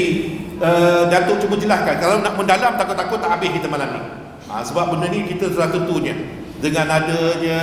[0.59, 1.95] uh, datuk cuba jelaskan.
[1.99, 4.01] Kalau nak mendalam takut-takut tak habis kita malam ni.
[4.49, 6.17] Ha, sebab benda ni kita sudah tentunya
[6.57, 7.59] dengan adanya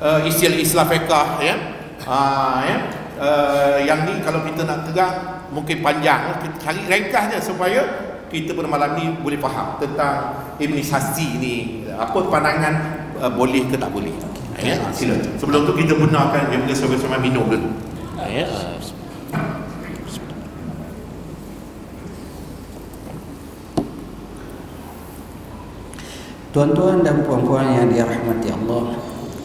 [0.00, 1.54] uh, istilah-istilah fiqah ya.
[2.08, 2.18] Ha,
[2.64, 2.76] ya.
[3.18, 6.38] Uh, yang ni kalau kita nak tegak mungkin panjang.
[6.40, 11.54] Kita cari ringkasnya supaya kita pada malam ni boleh faham tentang imunisasi ni.
[11.92, 12.74] Apa pandangan
[13.18, 14.12] uh, boleh ke tak boleh?
[14.58, 14.74] Ya.
[14.90, 15.14] Sila.
[15.38, 17.88] Sebelum tu kita benarkan yang boleh sama-sama minum dulu
[18.28, 18.46] ya.
[26.48, 28.96] Tuan-tuan dan puan-puan yang dirahmati Allah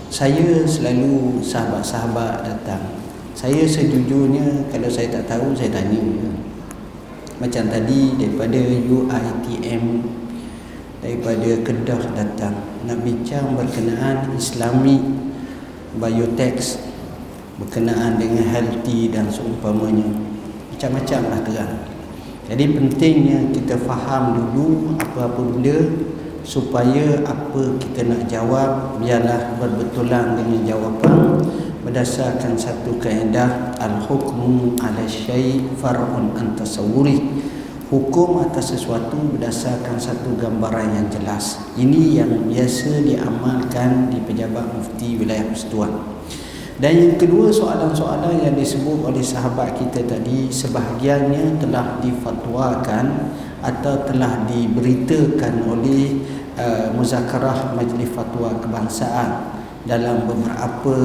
[0.08, 3.02] Saya selalu sahabat-sahabat datang.
[3.34, 6.00] Saya sejujurnya kalau saya tak tahu saya tanya
[7.41, 9.84] Macam tadi daripada UITM
[11.02, 12.56] Daripada Kedah datang.
[12.86, 15.02] Nak bincang berkenaan Islamic
[15.98, 16.78] Biotex
[17.58, 20.10] Berkenaan dengan healthy dan seumpamanya.
[20.74, 21.76] Macam-macam lah terang.
[22.50, 25.78] Jadi pentingnya kita faham dulu apa-apa benda
[26.43, 31.39] supaya apa kita nak jawab biarlah berbetulan dengan jawapan
[31.84, 37.19] berdasarkan satu kaedah al-hukmu ala syai' far'un an tasawwuri.
[37.91, 41.62] Hukum atas sesuatu berdasarkan satu gambaran yang jelas.
[41.78, 45.93] Ini yang biasa diamalkan di pejabat mufti wilayah persekutuan.
[46.82, 53.30] Dan yang kedua soalan-soalan yang disebut oleh sahabat kita tadi sebahagiannya telah difatwakan
[53.62, 56.17] atau telah diberitakan oleh
[56.58, 59.53] uh, muzakarah majlis fatwa kebangsaan
[59.84, 60.96] dalam beberapa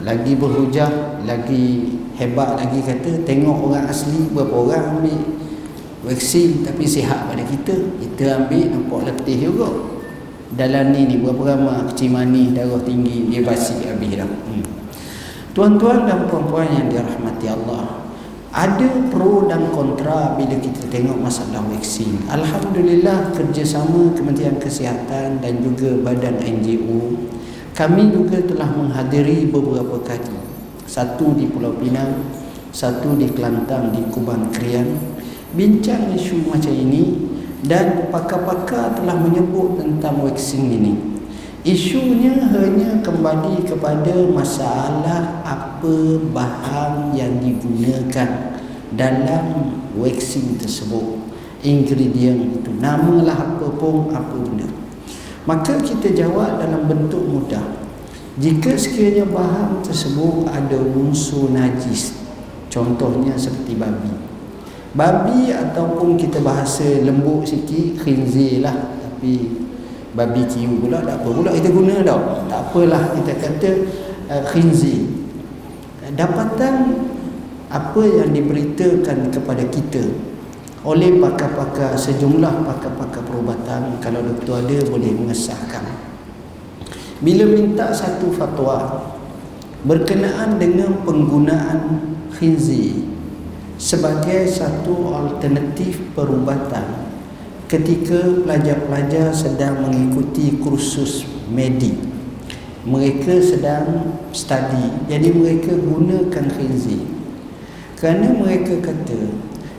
[0.00, 5.20] Lagi berhujah lagi hebat lagi kata tengok orang asli berapa orang ambil
[6.08, 7.76] vaksin tapi sihat pada kita.
[7.76, 9.68] Kita ambil nampak letih juga.
[10.56, 14.24] Dalam ni ni berapa ramai kecil manis darah tinggi dia basi habis dah.
[14.24, 14.64] Hmm.
[15.52, 18.03] tuan-tuan dan puan-puan yang dirahmati Allah
[18.54, 22.22] ada pro dan kontra bila kita tengok masalah vaksin.
[22.30, 27.18] Alhamdulillah kerjasama Kementerian Kesihatan dan juga badan NGO
[27.74, 30.38] kami juga telah menghadiri beberapa kali
[30.86, 32.22] satu di Pulau Pinang
[32.70, 34.86] satu di Kelantan di Kubang Krian.
[35.54, 37.26] Bincang isu macam ini
[37.66, 41.13] dan pakar-pakar telah menyebut tentang vaksin ini
[41.64, 48.60] isunya hanya kembali kepada masalah apa bahan yang digunakan
[48.92, 51.24] dalam vaksin tersebut.
[51.64, 54.68] Ingredient itu namalah apa pun apa benda.
[55.48, 57.64] Maka kita jawab dalam bentuk mudah.
[58.36, 62.12] Jika sekiranya bahan tersebut ada unsur najis
[62.68, 64.12] contohnya seperti babi.
[64.92, 69.63] Babi ataupun kita bahasa lembut sikit khinzir lah tapi
[70.14, 72.46] babi kiu pula tak apa pula kita guna tau.
[72.46, 73.70] Tak apalah kita kata
[74.30, 75.04] uh, khinzir
[76.14, 77.04] dapatan
[77.68, 80.04] apa yang diberitakan kepada kita
[80.84, 85.82] oleh pakar-pakar sejumlah pakar-pakar perubatan kalau doktor ada boleh mengesahkan.
[87.24, 89.00] Bila minta satu fatwa
[89.82, 92.04] berkenaan dengan penggunaan
[92.36, 93.00] khinzir
[93.80, 97.03] sebagai satu alternatif perubatan
[97.70, 101.96] ketika pelajar-pelajar sedang mengikuti kursus medik
[102.84, 105.08] mereka sedang study.
[105.08, 107.14] Jadi mereka gunakan khinzir
[108.04, 109.32] kerana mereka kata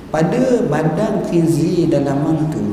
[0.10, 2.64] pada badan khinzir dalaman tu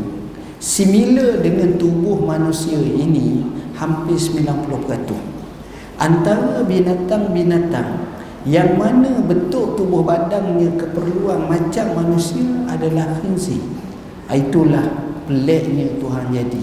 [0.57, 3.45] similar dengan tubuh manusia ini
[3.77, 5.13] hampir 90%
[6.01, 8.01] antara binatang-binatang
[8.49, 13.61] yang mana bentuk tubuh badannya keperluan macam manusia adalah khinzir
[14.37, 14.85] itulah
[15.27, 16.63] peliknya Tuhan jadi.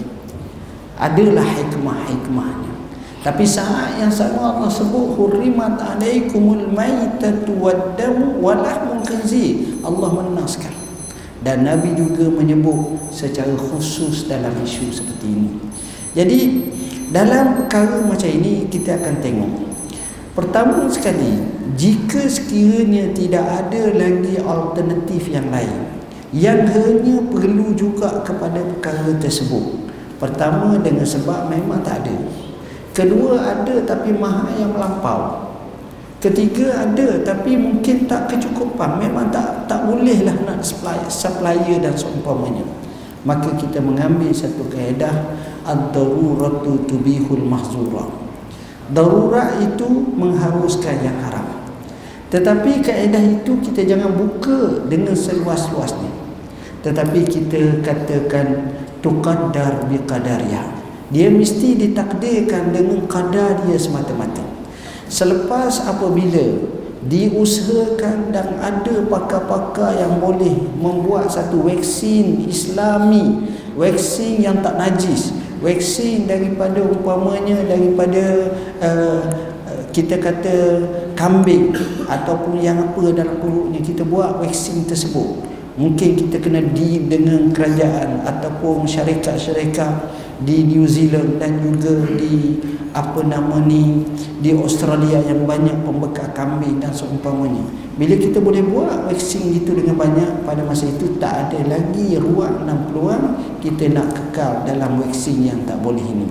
[1.00, 2.72] Adalah hikmah-hikmahnya.
[3.20, 9.80] Tapi saat yang sama Allah sebut hurrimat alaikumul maitatu waddamu walahmul khinzir.
[9.84, 10.72] Allah menaskan
[11.40, 15.50] dan Nabi juga menyebut secara khusus dalam isu seperti ini.
[16.12, 16.40] Jadi
[17.12, 19.52] dalam perkara macam ini kita akan tengok.
[20.36, 21.44] Pertama sekali
[21.76, 25.99] jika sekiranya tidak ada lagi alternatif yang lain
[26.30, 29.90] yang hanya perlu juga kepada perkara tersebut
[30.22, 32.16] pertama dengan sebab memang tak ada
[32.90, 35.46] Kedua ada tapi mahal yang melampau.
[36.18, 38.98] Ketiga ada tapi mungkin tak kecukupan.
[38.98, 42.66] Memang tak tak bolehlah nak supplier, supplier dan seumpamanya.
[43.22, 48.10] Maka kita mengambil satu kaedah ad-daruratu tubihul mahzura.
[48.90, 49.86] Darurat itu
[50.18, 51.49] mengharuskan yang haram.
[52.30, 56.14] Tetapi kaedah itu kita jangan buka dengan seluas-luasnya.
[56.80, 64.44] Tetapi kita katakan tuqaddar biqadariyah dia mesti ditakdirkan dengan kadar dia semata-mata
[65.10, 74.78] selepas apabila diusahakan dan ada pakar-pakar yang boleh membuat satu vaksin islami vaksin yang tak
[74.78, 79.20] najis vaksin daripada umpamanya daripada uh,
[79.90, 80.56] kita kata
[81.20, 81.76] kambing
[82.08, 85.52] ataupun yang apa dalam perutnya kita buat vaksin tersebut.
[85.76, 89.92] Mungkin kita kena di dengan kerajaan ataupun syarikat-syarikat
[90.40, 92.56] di New Zealand dan juga di
[92.90, 94.02] apa nama ni
[94.40, 97.62] di Australia yang banyak pembekal kambing dan seumpamanya.
[98.00, 102.64] Bila kita boleh buat vaksin gitu dengan banyak pada masa itu tak ada lagi ruang
[102.64, 103.24] dan peluang
[103.60, 106.28] kita nak kekal dalam vaksin yang tak boleh ini.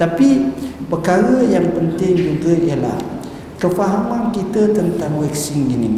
[0.00, 0.48] Tapi
[0.88, 3.11] perkara yang penting juga ialah
[3.62, 5.94] kefahaman kita tentang vaksin ini.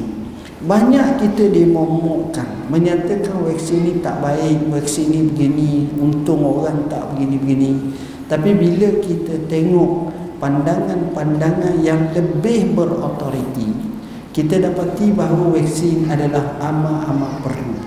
[0.65, 7.97] Banyak kita dimomokkan menyatakan vaksin ini tak baik vaksin ini begini untung orang tak begini-begini.
[8.29, 13.95] Tapi bila kita tengok pandangan-pandangan yang lebih berautoriti
[14.35, 17.79] kita dapati bahawa vaksin adalah amat-amat perlu.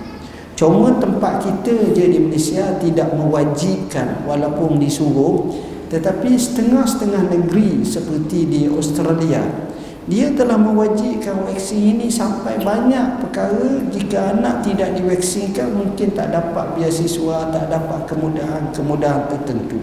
[0.56, 5.54] Cuma tempat kita je di Malaysia tidak mewajibkan walaupun disuruh
[5.88, 9.68] tetapi setengah-setengah negeri seperti di Australia
[10.08, 16.80] dia telah mewajibkan vaksin ini sampai banyak perkara jika anak tidak divaksinkan mungkin tak dapat
[16.80, 19.76] biasiswa, tak dapat kemudahan-kemudahan tertentu.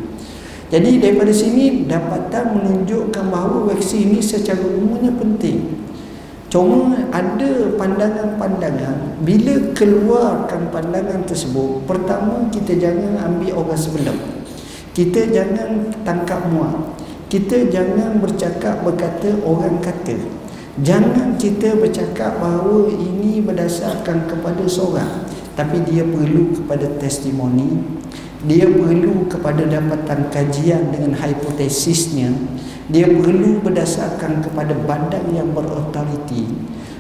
[0.74, 5.78] Jadi daripada sini dapatan menunjukkan bahawa vaksin ini secara umumnya penting.
[6.50, 14.18] Cuma ada pandangan-pandangan bila keluarkan pandangan tersebut, pertama kita jangan ambil orang sebelah.
[14.96, 20.14] Kita jangan tangkap muat kita jangan bercakap berkata orang kata.
[20.80, 25.26] Jangan kita bercakap bahawa ini berdasarkan kepada seorang
[25.58, 27.82] tapi dia perlu kepada testimoni.
[28.46, 32.30] Dia perlu kepada dapatan kajian dengan hipotesisnya.
[32.94, 36.46] Dia perlu berdasarkan kepada badan yang berautoriti.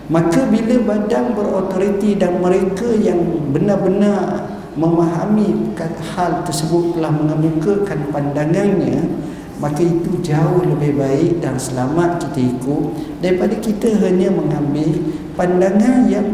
[0.09, 3.21] Maka bila badan berautoriti dan mereka yang
[3.53, 4.44] benar-benar
[4.75, 5.75] memahami
[6.15, 9.07] hal tersebut telah mengemukakan pandangannya
[9.55, 12.83] maka itu jauh lebih baik dan selamat kita ikut
[13.23, 14.99] daripada kita hanya mengambil
[15.39, 16.27] pandangan yang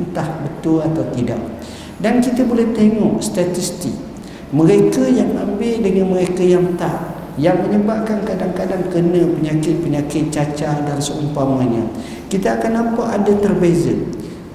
[0.00, 1.40] entah betul atau tidak.
[2.00, 3.94] Dan kita boleh tengok statistik.
[4.52, 11.88] Mereka yang ambil dengan mereka yang tak yang menyebabkan kadang-kadang kena penyakit-penyakit cacar dan seumpamanya.
[12.28, 13.96] Kita akan nampak ada terbeza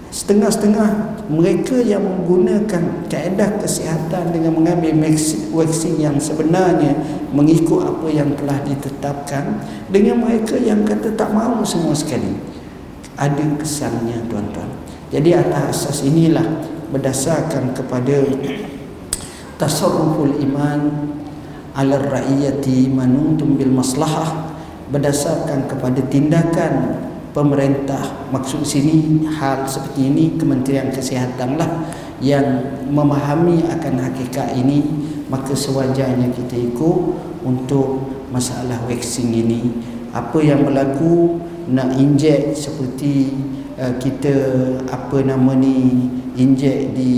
[0.08, 6.96] setengah-setengah mereka yang menggunakan kaedah kesihatan dengan mengambil vaksin yang sebenarnya
[7.36, 9.60] mengikut apa yang telah ditetapkan
[9.92, 12.40] dengan mereka yang kata tak mahu semua sekali.
[13.18, 14.70] Ada kesannya tuan-tuan.
[15.12, 16.46] Jadi atas asas inilah
[16.94, 18.24] berdasarkan kepada
[19.60, 20.80] tasarruful iman
[21.76, 24.56] ala ra'iyati manuntum bil maslahah
[24.88, 26.74] berdasarkan kepada tindakan
[27.38, 28.02] pemerintah.
[28.34, 31.86] Maksud sini hal seperti ini Kementerian Kesihatan lah
[32.18, 34.82] yang memahami akan hakikat ini.
[35.30, 36.98] Maka sewajarnya kita ikut
[37.46, 38.02] untuk
[38.34, 39.70] masalah vaksin ini.
[40.18, 41.38] Apa yang berlaku
[41.70, 43.30] nak injek seperti
[43.78, 44.34] uh, kita
[44.90, 46.10] apa nama ni
[46.40, 47.14] injek di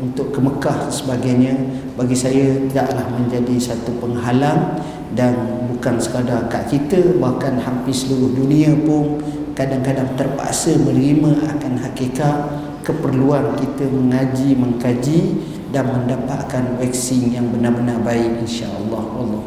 [0.00, 1.54] untuk ke Mekah sebagainya
[1.94, 4.80] bagi saya tidaklah menjadi satu penghalang
[5.12, 5.36] dan
[5.68, 9.20] bukan sekadar kat kita bahkan hampir seluruh dunia pun
[9.60, 12.36] kadang-kadang terpaksa menerima akan hakikat
[12.80, 15.20] keperluan kita mengaji, mengkaji
[15.68, 19.04] dan mendapatkan vaksin yang benar-benar baik insya-Allah.
[19.04, 19.40] Allah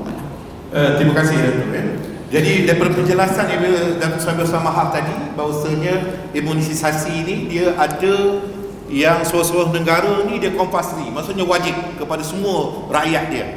[0.70, 1.86] uh, terima kasih Datuk eh.
[2.30, 5.94] jadi daripada penjelasan Ibu Datuk Sambil Samahal tadi bahawasanya
[6.38, 8.46] imunisasi ini dia ada
[8.94, 13.48] yang seluruh-seluruh negara ni dia compulsory maksudnya wajib kepada semua rakyat dia.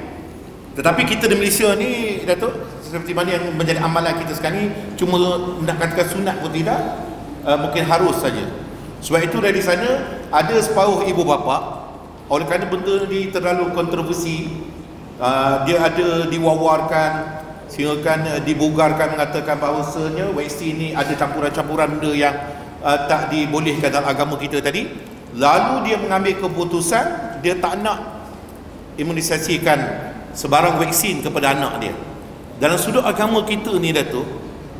[0.76, 4.66] Tetapi kita di Malaysia ni Datuk seperti mana yang menjadi amalan kita sekarang ni
[4.96, 5.20] cuma
[5.68, 6.80] nak katakan sunat pun tidak
[7.44, 8.48] uh, mungkin harus saja.
[9.04, 11.84] Sebab itu dari sana ada separuh ibu bapa
[12.32, 14.48] oleh kerana benda ni terlalu kontroversi
[15.20, 17.10] uh, dia ada diwawarkan
[17.68, 22.32] sehingga kan uh, dibugarkan mengatakan bahawasanya vaksin ni ada campuran-campuran benda yang
[22.80, 24.88] uh, tak dibolehkan dalam agama kita tadi.
[25.36, 27.04] Lalu dia mengambil keputusan
[27.44, 28.24] dia tak nak
[28.96, 29.84] imunisasikan
[30.32, 32.15] sebarang vaksin kepada anak dia
[32.56, 34.24] dalam sudut agama kita ni Datuk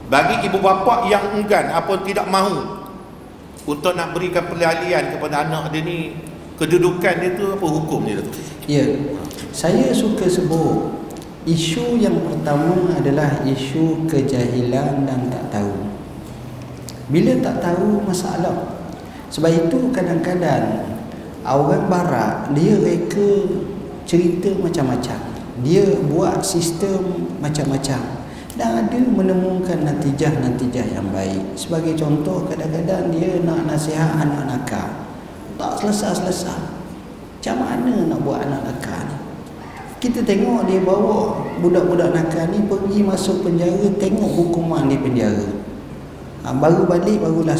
[0.08, 2.86] bagi ibu bapa yang enggan apa tidak mahu
[3.66, 6.14] untuk nak berikan peralihan kepada anak dia ni
[6.56, 8.34] kedudukan dia tu apa hukum dia Datuk?
[8.70, 8.86] Ya.
[9.52, 10.94] Saya suka sebut
[11.44, 15.74] isu yang pertama adalah isu kejahilan dan tak tahu.
[17.12, 18.74] Bila tak tahu masalah.
[19.26, 20.86] Sebab itu kadang-kadang
[21.42, 23.58] orang barat dia reka
[24.06, 28.26] cerita macam-macam dia buat sistem macam-macam.
[28.56, 31.60] Dan ada menemukan natijah-natijah yang baik.
[31.60, 34.88] Sebagai contoh kadang-kadang dia nak nasihat anak nakal.
[35.60, 36.60] Tak selesai-selesai.
[37.36, 39.16] Macam mana nak buat anak nakal ni?
[39.96, 45.48] Kita tengok dia bawa budak-budak nakal ni pergi masuk penjara tengok hukuman di penjara.
[46.44, 47.56] Ha, baru balik barulah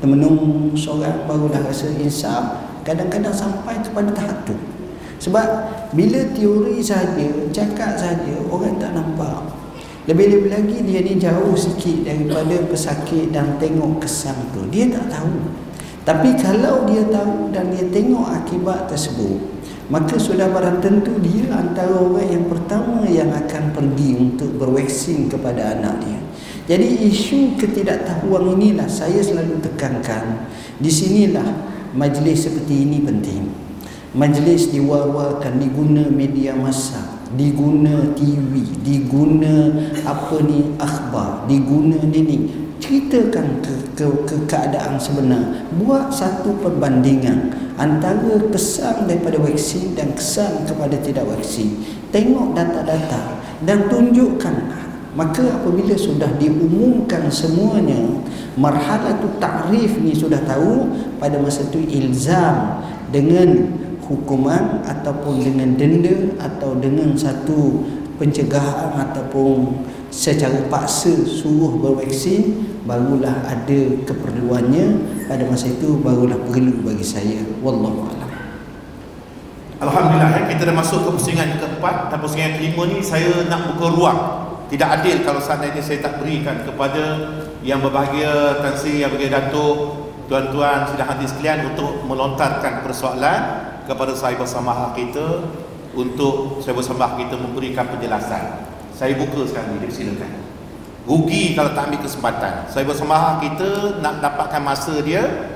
[0.00, 2.64] temenung seorang barulah rasa insaf.
[2.84, 4.56] Kadang-kadang sampai kepada tahap tu.
[5.20, 5.46] Sebab
[5.94, 9.46] bila teori saja, cakap saja, orang tak nampak.
[10.10, 14.66] Lebih-lebih lagi dia ni jauh sikit daripada pesakit dan tengok kesan tu.
[14.74, 15.38] Dia tak tahu.
[16.04, 19.38] Tapi kalau dia tahu dan dia tengok akibat tersebut,
[19.88, 25.78] maka sudah barang tentu dia antara orang yang pertama yang akan pergi untuk bervaksin kepada
[25.78, 26.20] anak dia.
[26.74, 30.50] Jadi isu ketidaktahuan inilah saya selalu tekankan.
[30.76, 31.48] Di sinilah
[31.96, 33.63] majlis seperti ini penting
[34.14, 39.74] majlis diwar-warkan diguna media masa diguna TV diguna
[40.06, 42.38] apa ni akhbar diguna ni ni.
[42.84, 45.40] Ceritakan ke, ke, ke keadaan sebenar.
[45.80, 47.48] Buat satu perbandingan
[47.80, 51.80] antara kesan daripada vaksin dan kesan kepada tidak vaksin.
[52.12, 54.84] Tengok data-data dan tunjukkan
[55.14, 58.02] maka apabila sudah diumumkan semuanya
[58.58, 60.90] marhalah tu takrif ni sudah tahu
[61.22, 62.82] pada masa tu ilzam
[63.14, 63.46] dengan
[64.04, 67.84] hukuman ataupun dengan denda atau dengan satu
[68.20, 69.82] pencegahan ataupun
[70.12, 74.86] secara paksa suruh bervaksin barulah ada keperluannya.
[75.26, 77.40] Pada masa itu barulah perlu bagi saya.
[77.64, 78.30] Wallahu alam.
[79.82, 84.20] Alhamdulillah kita dah masuk ke pusingan keempat dan pusingan kelima ni saya nak buka ruang.
[84.70, 90.08] Tidak adil kalau seandainya saya tak berikan kepada yang berbahagia Tan Sri, yang berbahagia Datuk
[90.24, 93.40] tuan-tuan sudah hadir sekalian untuk melontarkan persoalan
[93.84, 95.44] kepada saya bersama kita
[95.94, 98.66] untuk saya bersama kita memberikan penjelasan.
[98.94, 100.42] Saya buka sekarang ni, silakan.
[101.04, 102.54] Rugi kalau tak ambil kesempatan.
[102.72, 105.52] Saya bersama kita nak dapatkan masa dia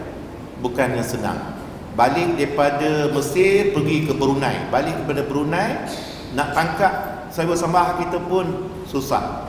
[0.60, 1.56] bukannya senang.
[1.96, 4.68] Balik daripada Mesir pergi ke Brunei.
[4.68, 5.88] Balik daripada Brunei
[6.36, 6.92] nak tangkap
[7.32, 9.48] saya bersama kita pun susah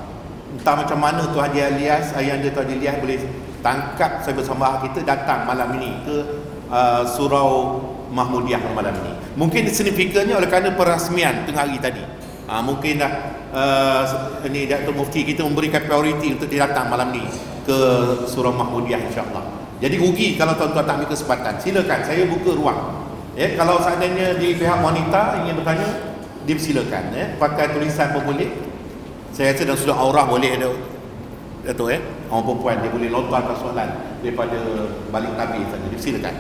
[0.50, 3.20] entah macam mana tu Haji Alias ayah anda tu Haji Alias boleh
[3.62, 6.16] tangkap saya bersama kita datang malam ini ke
[6.72, 7.80] uh, surau
[8.10, 9.14] Mahmudiah malam ini.
[9.38, 12.02] Mungkin signifikannya oleh kerana perasmian tengah hari tadi.
[12.50, 13.12] Uh, mungkin dah
[13.54, 14.02] uh,
[14.50, 17.22] ini Datuk Mufti kita memberikan prioriti untuk dia datang malam ni
[17.62, 17.78] ke
[18.26, 19.46] surau Mahmudiah insyaAllah.
[19.80, 21.54] Jadi rugi kalau tuan-tuan tak ambil kesempatan.
[21.62, 22.80] Silakan saya buka ruang.
[23.38, 25.88] Ya kalau seandainya di pihak wanita ingin bertanya
[26.50, 27.26] dipersilakan ya.
[27.38, 28.50] Pakai tulisan pun boleh.
[29.30, 30.74] Saya rasa dalam sudah aurah boleh ada
[31.60, 32.02] Datuk eh
[32.34, 33.90] orang perempuan dia boleh lontarkan soalan
[34.26, 34.58] daripada
[35.14, 35.86] balik tabir saja.
[35.86, 36.36] Dipersilakan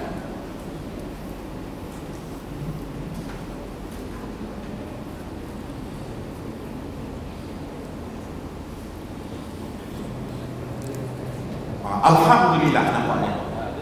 [11.90, 13.34] Ah, Alhamdulillah nampaknya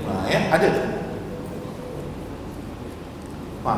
[0.07, 0.69] ha, ya, ada
[3.67, 3.75] ha.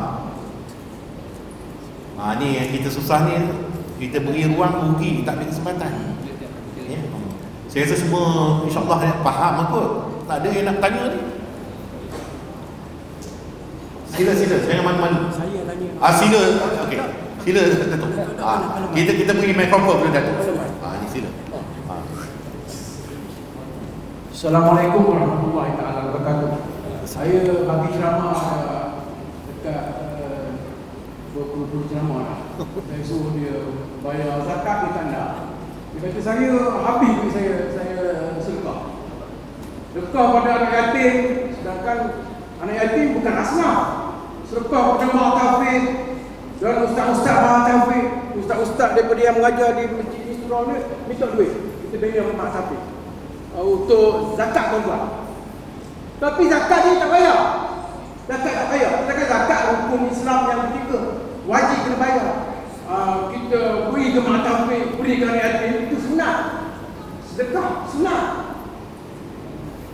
[2.16, 3.34] ha, ni yang kita susah ni
[4.00, 5.92] kita beri ruang rugi tak ambil kesempatan
[6.88, 7.00] ya.
[7.68, 8.24] saya rasa semua
[8.64, 9.88] insyaAllah faham kot
[10.24, 11.20] tak ada yang nak tanya ni
[14.10, 15.88] sila sila jangan malu-malu Saya tanya.
[16.02, 16.40] ah, sila
[16.86, 16.98] okey
[17.40, 18.10] sila Datuk
[18.42, 18.58] ah,
[18.92, 20.36] kita kita beri mikrofon kepada Datuk
[20.84, 21.30] ah, ni sila
[21.88, 22.02] ah.
[24.40, 26.64] Assalamualaikum warahmatullahi taala wabarakatuh.
[27.04, 28.88] Saya bagi ceramah uh,
[29.52, 29.84] dekat
[30.16, 30.56] uh,
[31.36, 32.48] 20 ceramah.
[32.56, 33.68] Saya suruh dia
[34.00, 35.30] bayar zakat dia tak nak.
[35.92, 38.00] Dia kata saya habis duit saya saya
[38.40, 38.96] sedekah.
[39.92, 41.16] Sedekah pada anak yatim
[41.60, 41.98] sedangkan
[42.64, 43.80] anak yatim bukan asnaf.
[44.48, 45.82] Sedekah pada mak taufik
[46.64, 48.04] dan ustaz-ustaz mak taufik,
[48.40, 50.80] ustaz-ustaz daripada yang mengajar di masjid ni surau ni
[51.12, 51.52] minta duit.
[51.92, 52.99] Kita bagi mak uh,
[53.56, 55.26] untuk zakat tuan-tuan.
[56.20, 57.40] Tapi zakat ni tak bayar.
[58.28, 58.92] Zakat tak bayar.
[59.08, 61.00] Zakat zakat hukum Islam yang ketiga.
[61.48, 62.28] Wajib kena bayar.
[62.90, 63.60] Uh, kita
[63.94, 66.36] beri ke taufik, beri ke anak yatim itu sunat.
[67.24, 68.24] Sedekah sunat.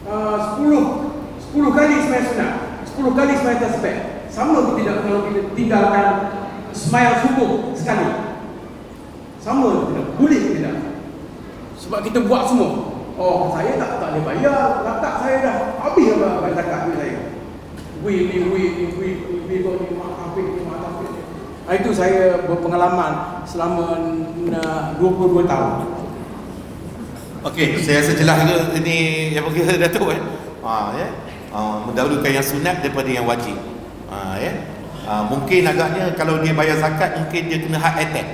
[0.06, 2.52] Uh, 10 10 kali sembahyang sunat.
[2.84, 3.96] 10 kali sembahyang tasbih.
[4.28, 6.08] Sama ke tidak kalau kita tinggalkan
[6.76, 8.08] sembahyang subuh sekali?
[9.40, 10.06] Sama tidak?
[10.18, 10.76] Boleh tidak?
[11.78, 12.95] Sebab kita buat semua.
[13.16, 14.84] Oh, saya tak tak boleh bayar.
[14.84, 17.18] Zakat saya dah habis apa bayar zakat duit saya.
[18.04, 21.20] Wih ni, wih ni, wih ni, wih ni, ni, mak ni, mak ni.
[21.66, 23.98] Ah, Itu saya berpengalaman selama
[24.52, 25.72] na- 22 tahun.
[27.46, 28.54] Okey, saya rasa jelas ke
[28.84, 28.96] ini
[29.32, 30.20] yang bagi Datuk eh.
[30.66, 31.08] Ha ya.
[31.54, 31.58] Ha,
[31.88, 33.54] mendahulukan yang sunat daripada yang wajib.
[34.10, 34.52] Ha ya.
[35.06, 38.26] Ha, mungkin agaknya kalau dia bayar zakat mungkin dia kena heart attack.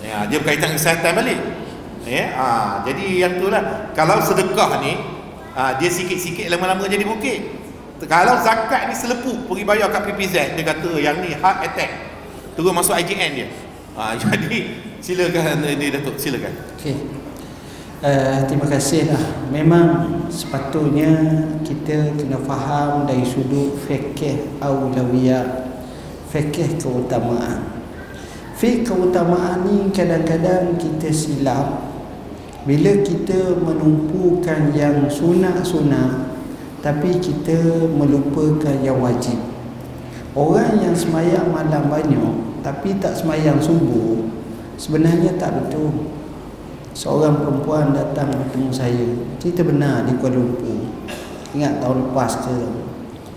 [0.00, 1.38] Ya, dia berkaitan kesihatan balik.
[2.08, 2.48] Ya, ha,
[2.88, 4.96] jadi yang itulah kalau sedekah ni
[5.52, 7.60] ha, dia sikit-sikit lama-lama jadi bukit.
[8.08, 11.92] Kalau zakat ni selepuk pergi bayar kat PPZ dia kata yang ni heart attack.
[12.56, 13.48] Terus masuk IJN dia.
[13.92, 16.56] Ha, jadi silakan ini Datuk silakan.
[16.80, 16.96] Okey.
[17.98, 19.24] Uh, terima kasih lah.
[19.50, 21.12] Memang sepatutnya
[21.66, 25.66] kita kena faham dari sudut fikih aulawiyah,
[26.30, 27.82] fikih keutamaan.
[28.54, 31.97] Fikih keutamaan ni kadang-kadang kita silap
[32.68, 36.36] bila kita menumpukan yang sunat-sunat
[36.84, 39.40] tapi kita melupakan yang wajib.
[40.36, 44.20] Orang yang semayang malam banyak tapi tak semayang subuh
[44.76, 46.12] sebenarnya tak betul.
[46.92, 49.06] Seorang perempuan datang bertemu saya
[49.38, 50.82] Cerita benar di Kuala Lumpur
[51.54, 52.56] Ingat tahun lepas ke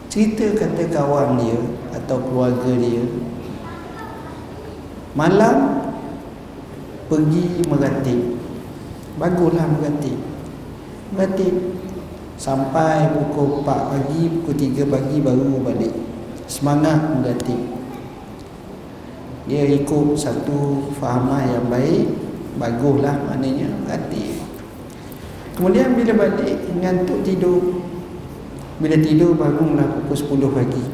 [0.10, 1.62] Cerita kata kawan dia
[1.94, 3.06] Atau keluarga dia
[5.14, 5.78] Malam
[7.06, 8.41] Pergi meratip
[9.22, 10.18] Baguslah meratip
[11.14, 11.54] Meratip
[12.42, 15.94] Sampai pukul 4 pagi Pukul 3 pagi baru balik.
[16.50, 17.62] Semangat meratip
[19.46, 22.18] Dia ikut satu fahaman yang baik.
[22.58, 24.42] Baguslah maknanya meratip
[25.54, 27.86] Kemudian bila balik Ngantuk tidur.
[28.82, 30.86] Bila tidur bangunlah pukul 10 pagi.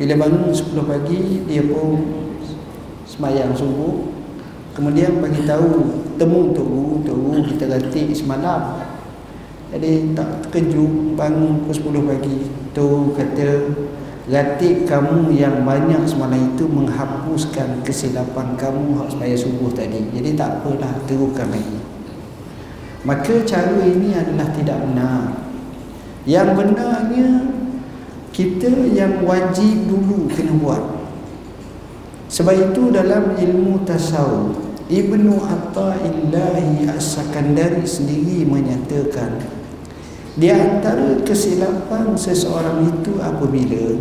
[0.00, 2.24] Bila bangun 10 pagi Dia pun
[3.04, 4.16] Semayang subuh.
[4.72, 6.68] Kemudian bagi tahu Temu Tok
[7.04, 8.80] Guru kita ratib semalam.
[9.66, 12.36] Jadi tak terkejut Bangun pukul 10 pagi
[12.70, 12.88] Tu
[13.18, 13.50] kata
[14.26, 20.06] Ratib kamu yang banyak semalam itu Menghapuskan kesilapan kamu Hak supaya subuh tadi.
[20.14, 21.78] Jadi tak apalah Teruskan lagi.
[23.06, 25.22] Maka cara ini adalah tidak benar.
[26.26, 27.28] Yang benarnya
[28.30, 30.84] Kita yang wajib dulu kena buat.
[32.26, 39.34] Sebab itu dalam ilmu tasawuf Ibnu Atta'illahi As-Sakandari sendiri menyatakan
[40.38, 43.98] Di antara kesilapan seseorang itu apabila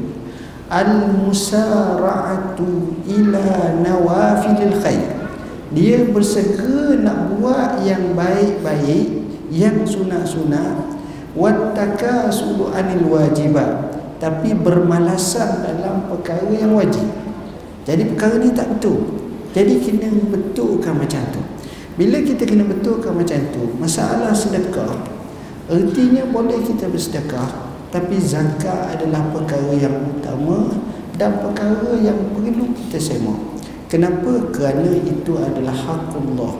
[0.69, 3.45] Al-musara'atu ila
[3.81, 5.25] nawafilil khair
[5.73, 10.93] dia bersegera nak buat yang baik-baik yang sunat-sunat
[11.33, 13.89] wattaka sulu anil wajibat
[14.21, 17.09] tapi bermalasan dalam perkara yang wajib.
[17.83, 19.24] Jadi perkara ni tak betul
[19.55, 21.39] jadi kena betulkan macam tu
[21.95, 25.07] bila kita kena betulkan macam tu masalah sedekah
[25.71, 30.75] ertinya boleh kita bersedekah tapi zakat adalah perkara yang utama
[31.15, 34.49] dan perkara yang perlu kita semak Kenapa?
[34.49, 36.53] Kerana itu adalah hak Allah.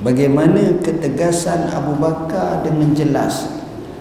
[0.00, 3.46] Bagaimana ketegasan Abu Bakar dengan jelas.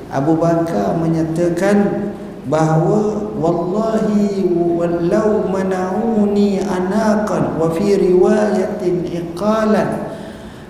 [0.07, 2.06] Abu Bakar menyatakan
[2.47, 10.15] bahawa wallahi wallau mana'uni anaqan wa fi riwayatin iqalan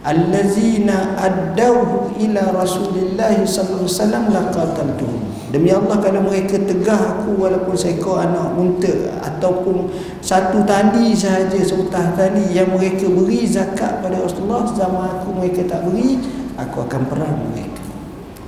[0.01, 7.71] allazina addauhu ila rasulillah sallallahu alaihi wasallam laqataltuhum Demi Allah kalau mereka tegah aku walaupun
[7.71, 9.88] seekor anak unta ataupun
[10.19, 15.88] satu tali sahaja seutah tali yang mereka beri zakat pada Rasulullah zaman aku mereka tak
[15.88, 16.19] beri
[16.59, 17.80] aku akan perang mereka.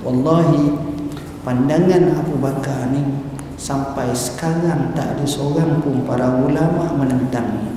[0.04, 0.89] Wallahi
[1.44, 3.02] pandangan Abu Bakar ni
[3.60, 7.76] sampai sekarang tak ada seorang pun para ulama menentangnya.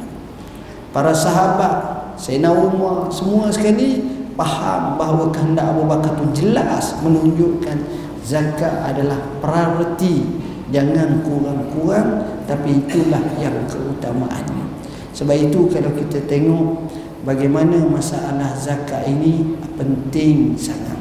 [0.95, 4.05] Para sahabat Sayyidina Umar semua sekali
[4.37, 7.77] faham bahawa kehendak Abu Bakar tu jelas menunjukkan
[8.23, 10.23] zakat adalah priority
[10.71, 14.65] jangan kurang-kurang tapi itulah yang keutamaannya.
[15.13, 16.89] Sebab itu kalau kita tengok
[17.21, 20.97] bagaimana masalah zakat ini penting sangat.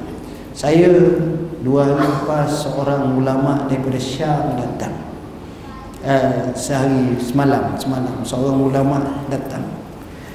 [0.52, 0.92] Saya
[1.62, 4.94] dua hari lepas seorang ulama daripada Syam datang
[6.04, 9.62] uh, sehari semalam semalam seorang ulama datang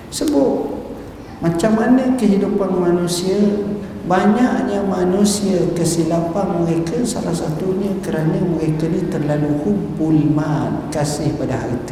[0.09, 0.80] sebut
[1.38, 3.38] macam mana kehidupan manusia
[4.07, 11.91] Banyaknya manusia kesilapan mereka salah satunya kerana mereka ni terlalu hubbul mal, kasih pada harta.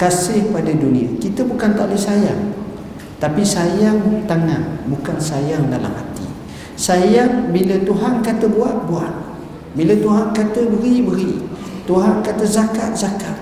[0.00, 1.12] Kasih pada dunia.
[1.20, 2.56] Kita bukan tak boleh sayang.
[3.20, 6.11] Tapi sayang tangan, bukan sayang dalam hati.
[6.82, 9.14] Sayang bila Tuhan kata buat, buat.
[9.78, 11.38] Bila Tuhan kata beri, beri.
[11.86, 13.38] Tuhan kata zakat, zakat.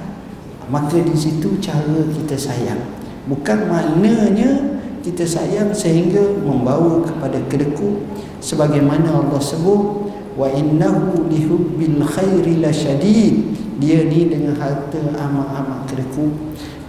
[0.69, 2.85] Maka di situ cara kita sayang.
[3.25, 8.05] Bukan maknanya kita sayang sehingga membawa kepada kedekut
[8.45, 16.33] sebagaimana Allah sebut wa innahu lihubbil khairi lasyadid dia ni dengan harta amat-amat kedekut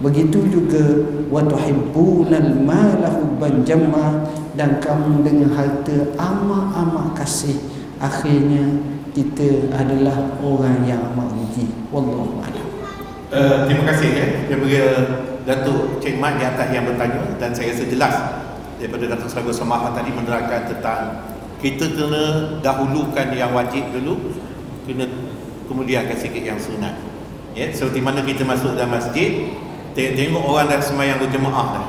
[0.04, 1.00] begitu juga
[1.32, 7.56] wa tuhibbunal mala hubban jamma dan kamu dengan harta amat-amat kasih
[8.02, 8.80] akhirnya
[9.12, 11.68] kita adalah orang yang amat rugi.
[11.92, 12.66] Wallahu a'lam.
[13.32, 14.84] Uh, terima kasih ya daripada
[15.48, 18.14] Datuk Cik Mat di atas yang bertanya dan saya rasa jelas
[18.76, 21.00] daripada Datuk Seragu Samaha tadi menerangkan tentang
[21.60, 22.24] kita kena
[22.60, 24.36] dahulukan yang wajib dulu
[24.84, 25.08] kena
[25.68, 26.92] kemudian kasih sikit yang sunat.
[27.52, 29.48] Ya seperti mana kita masuk dalam masjid
[29.92, 31.86] tengok orang dah semayang berjemaah dah.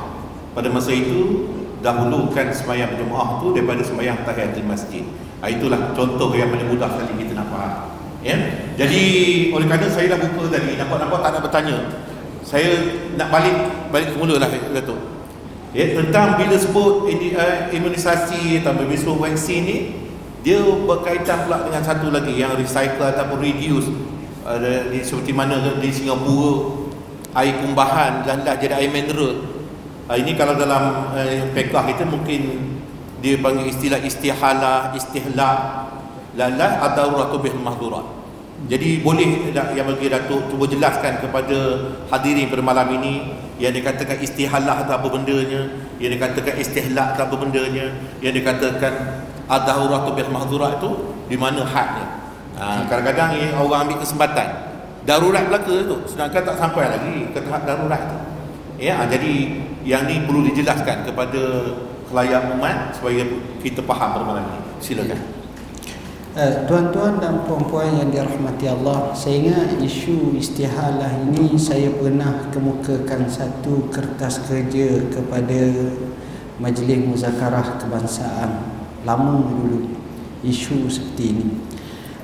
[0.52, 1.50] Pada masa itu
[1.84, 5.04] dahulukan semayang berjemaah tu daripada semayang tahiyatul masjid.
[5.44, 7.72] Ha, itulah contoh yang paling mudah sekali kita nak faham.
[8.24, 8.36] Ya?
[8.80, 9.02] Jadi
[9.52, 11.76] oleh kerana saya dah buka tadi nampak-nampak tak nak bertanya.
[12.40, 12.68] Saya
[13.20, 13.56] nak balik
[13.92, 14.96] balik semula lah Datuk.
[15.76, 19.76] Ya, tentang bila sebut uh, imunisasi atau bisu vaksin ni
[20.40, 23.92] dia berkaitan pula dengan satu lagi yang recycle ataupun reduce.
[24.44, 26.84] Uh, di, seperti mana di Singapura
[27.34, 29.53] air kumbahan gandah jadi air mineral
[30.12, 32.74] ini kalau dalam uh, pekah kita mungkin
[33.24, 35.58] dia panggil istilah istihalah istihlak
[36.36, 38.04] lala adauratu bil mahdurat
[38.64, 44.82] jadi boleh yang bagi Datuk cuba jelaskan kepada hadirin pada malam ini yang dikatakan istihalah
[44.86, 45.68] atau apa bendanya,
[46.00, 47.92] yang dikatakan istihlak atau apa bendanya,
[48.24, 50.90] yang dikatakan ad-dahuratu bil mahdurat itu
[51.28, 52.06] di mana hadnya.
[52.56, 54.48] Ha, kadang-kadang ya, orang ambil kesempatan
[55.04, 58.16] darurat belaka tu sedangkan tak sampai lagi ke tahap darurat tu.
[58.80, 61.42] Ya, ha, jadi yang ni perlu dijelaskan kepada
[62.08, 63.22] kelayak umat supaya
[63.60, 64.60] kita faham malam ini.
[64.80, 65.34] Silakan.
[66.34, 73.30] Eh, tuan-tuan dan puan-puan yang dirahmati Allah Saya ingat isu istihalah ini Saya pernah kemukakan
[73.30, 75.70] satu kertas kerja Kepada
[76.58, 78.66] Majlis Muzakarah Kebangsaan
[79.06, 79.94] Lama dulu
[80.42, 81.46] Isu seperti ini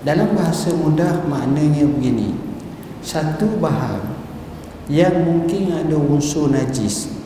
[0.03, 2.35] Dalam bahasa mudah maknanya begini
[3.07, 4.11] Satu bahan
[4.91, 7.20] Yang mungkin ada unsur najis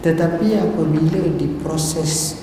[0.00, 2.40] Tetapi apabila diproses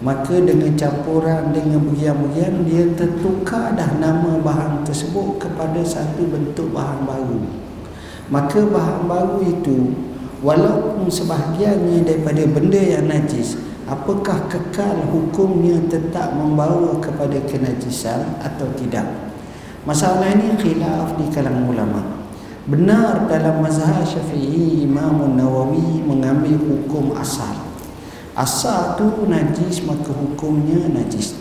[0.00, 7.04] maka dengan campuran dengan bagian-bagian dia tertukar dah nama bahan tersebut kepada satu bentuk bahan
[7.04, 7.40] baru.
[8.32, 9.96] Maka bahan baru itu
[10.40, 19.04] walaupun sebahagiannya daripada benda yang najis apakah kekal hukumnya tetap membawa kepada kenajisan atau tidak?
[19.84, 22.19] Masalah ini khilaf di kalangan ulama
[22.70, 27.66] benar dalam mazhab Syafi'i Imam Nawawi mengambil hukum asal.
[28.38, 31.34] Asal tu najis maka hukumnya najis.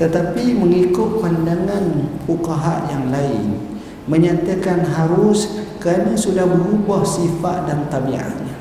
[0.00, 3.60] Tetapi mengikut pandangan fuqaha yang lain
[4.08, 8.56] menyatakan harus kerana sudah berubah sifat dan tabiatnya.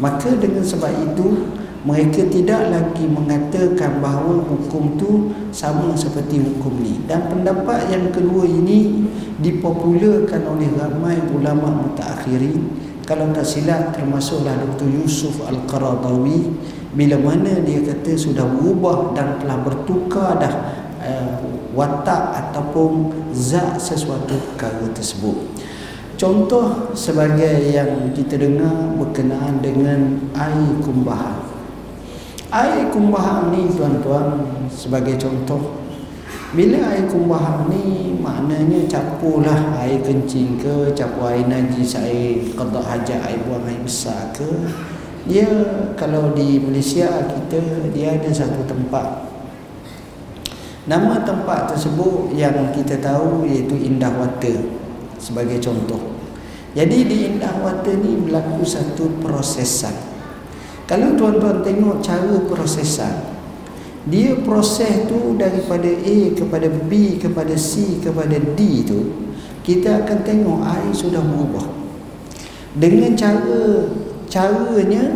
[0.00, 6.96] Maka dengan sebab itu mereka tidak lagi mengatakan bahawa hukum tu sama seperti hukum ni.
[7.04, 9.04] Dan pendapat yang kedua ini
[9.36, 12.56] dipopularkan oleh ramai ulama mutaakhirin
[13.04, 14.88] kalau tak silap termasuklah Dr.
[14.88, 16.56] Yusuf Al-Qaradawi
[16.96, 20.54] bila mana dia kata sudah berubah dan telah bertukar dah
[21.04, 21.36] uh,
[21.76, 25.36] watak ataupun zat sesuatu perkara tersebut.
[26.16, 31.53] Contoh sebagai yang kita dengar berkenaan dengan air kumbahan
[32.54, 35.74] Air kumbahang ni tuan-tuan sebagai contoh.
[36.54, 43.18] Bila air kumbahang ni maknanya campurlah air kencing ke campur air najis air qada hajat
[43.26, 44.46] air buang air besar ke
[45.26, 45.50] dia
[45.98, 49.26] kalau di Malaysia kita dia ada satu tempat.
[50.86, 54.62] Nama tempat tersebut yang kita tahu iaitu Indah Water
[55.18, 55.98] sebagai contoh.
[56.78, 60.13] Jadi di Indah Water ni berlaku satu prosesan
[60.84, 63.32] kalau tuan-tuan tengok cara prosesan
[64.04, 69.00] Dia proses tu daripada A kepada B kepada C kepada D tu
[69.64, 71.64] Kita akan tengok air sudah berubah.
[72.76, 73.88] Dengan cara
[74.28, 75.08] caranya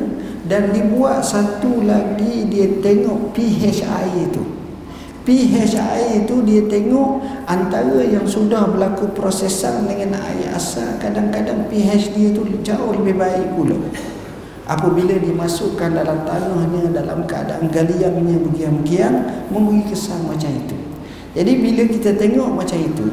[0.49, 4.41] dan dibuat satu lagi dia tengok pH air tu.
[5.29, 12.17] pH air itu dia tengok antara yang sudah berlaku prosesan dengan air asal kadang-kadang pH
[12.17, 13.77] dia tu jauh lebih baik pula
[14.69, 20.77] apabila dimasukkan dalam tanahnya dalam keadaan galiannya begian-begian memberi kesan macam itu.
[21.33, 23.05] Jadi bila kita tengok macam itu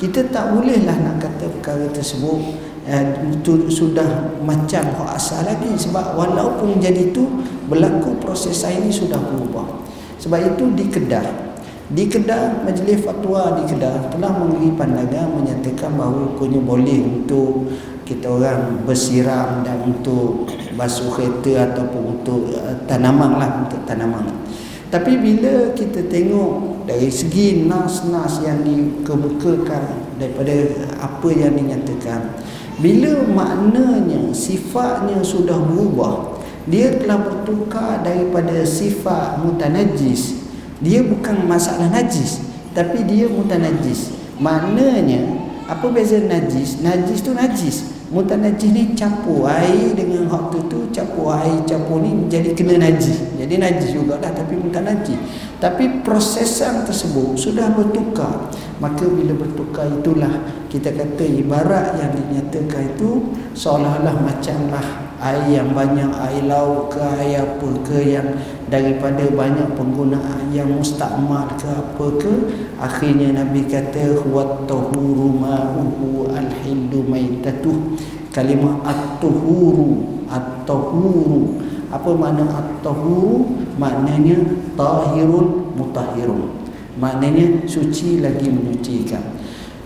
[0.00, 2.56] kita tak bolehlah nak kata perkara tersebut
[2.88, 5.70] eh, itu sudah macam hak asal lagi.
[5.76, 7.28] Sebab walaupun jadi itu
[7.68, 9.84] berlaku proses ini sudah berubah.
[10.16, 11.52] Sebab itu di Kedah
[11.92, 17.68] di Kedah majlis fatwa di Kedah telah memberi pandangan menyatakan bahawa hukumnya boleh untuk
[18.08, 24.28] kita orang bersiram dan untuk basuh kereta ataupun untuk uh, tanaman lah untuk tanaman.
[24.92, 30.52] Tapi bila kita tengok dari segi nas-nas yang dikemukakan daripada
[31.00, 32.36] apa yang dinyatakan
[32.76, 36.36] bila maknanya sifatnya sudah berubah
[36.68, 40.44] dia telah bertukar daripada sifat mutanajis
[40.84, 42.44] dia bukan masalah najis
[42.76, 45.42] tapi dia mutanajis maknanya
[45.72, 46.82] apa beza najis?
[46.82, 47.76] Najis tu najis
[48.12, 53.34] mutanajis ni campur air dengan hak tu tu campur air campur ni jadi kena najis
[53.40, 55.16] jadi najis juga dah tapi mutanajis
[55.62, 58.50] tapi prosesan tersebut sudah bertukar.
[58.82, 66.10] Maka bila bertukar itulah kita kata ibarat yang dinyatakan itu seolah-olah macamlah air yang banyak
[66.10, 68.34] air laut ke air apa ke yang
[68.66, 72.32] daripada banyak penggunaan yang mustakmal ke apa ke
[72.82, 77.94] akhirnya Nabi kata huwa tahuru ma'uhu al-hillu maitatuh
[78.34, 81.60] kalimah at-tuhuru at-tuhuru.
[81.92, 83.52] Apa makna at-tuhuru?
[83.76, 84.40] Maknanya
[84.74, 86.48] tahirun mutahirun.
[86.96, 89.20] Maknanya suci lagi menyucikan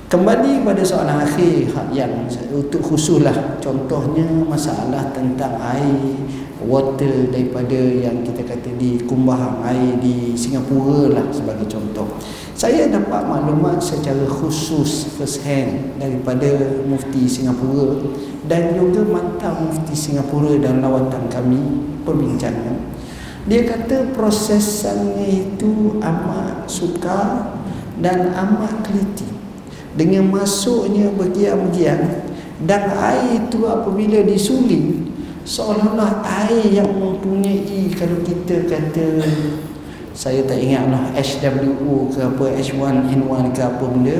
[0.06, 6.14] Kembali pada soalan akhir yang untuk khususlah contohnya masalah tentang air
[6.62, 12.06] water daripada yang kita kata di kumbahang air di Singapura lah sebagai contoh.
[12.54, 16.54] Saya dapat maklumat secara khusus first hand daripada
[16.86, 17.98] mufti Singapura
[18.46, 22.78] dan juga mantan mufti Singapura dalam lawatan kami perbincangan.
[23.50, 27.58] Dia kata prosesannya itu amat sukar
[27.98, 29.35] dan amat teliti
[29.96, 32.28] dengan masuknya bagian-bagian
[32.64, 35.12] dan air itu apabila disuling
[35.48, 39.24] seolah-olah air yang mempunyai kalau kita kata
[40.16, 44.18] saya tak ingat lah HWO ke apa H1N1 ke apa benda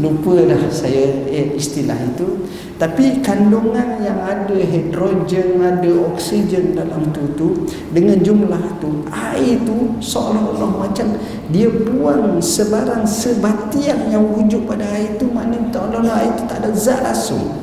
[0.00, 2.48] lupa dah saya eh, istilah itu.
[2.80, 7.48] Tapi kandungan yang ada hidrogen ada oksigen dalam tu tu
[7.94, 11.14] dengan jumlah tu air tu seolah-olah macam
[11.52, 15.28] dia buang sebarang sebatian yang wujud pada air tu.
[15.30, 17.62] Maknanya seolah-olah air tu tak ada zat langsung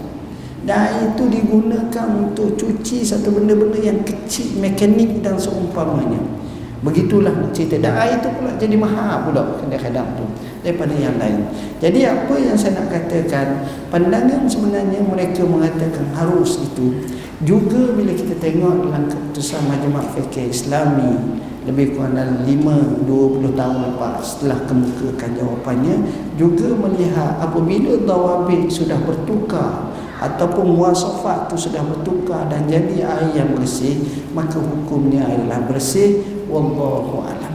[0.70, 6.20] dan air itu digunakan untuk cuci satu benda-benda yang kecil mekanik dan seumpamanya
[6.80, 10.26] begitulah cerita dan air itu pula jadi mahal pula kadang-kadang tu
[10.64, 11.48] daripada yang lain.
[11.80, 16.96] Jadi apa yang saya nak katakan, pandangan sebenarnya mereka mengatakan harus itu
[17.40, 23.78] juga bila kita tengok dalam keputusan Majlis Fikih Islami lebih kurang dalam 5 20 tahun
[23.94, 25.96] lepas setelah kemukakan jawapannya
[26.36, 29.88] juga melihat apabila dawabit sudah bertukar
[30.20, 34.04] ataupun muasafat tu sudah bertukar dan jadi air yang bersih
[34.36, 37.54] maka hukumnya adalah bersih wallahu alam.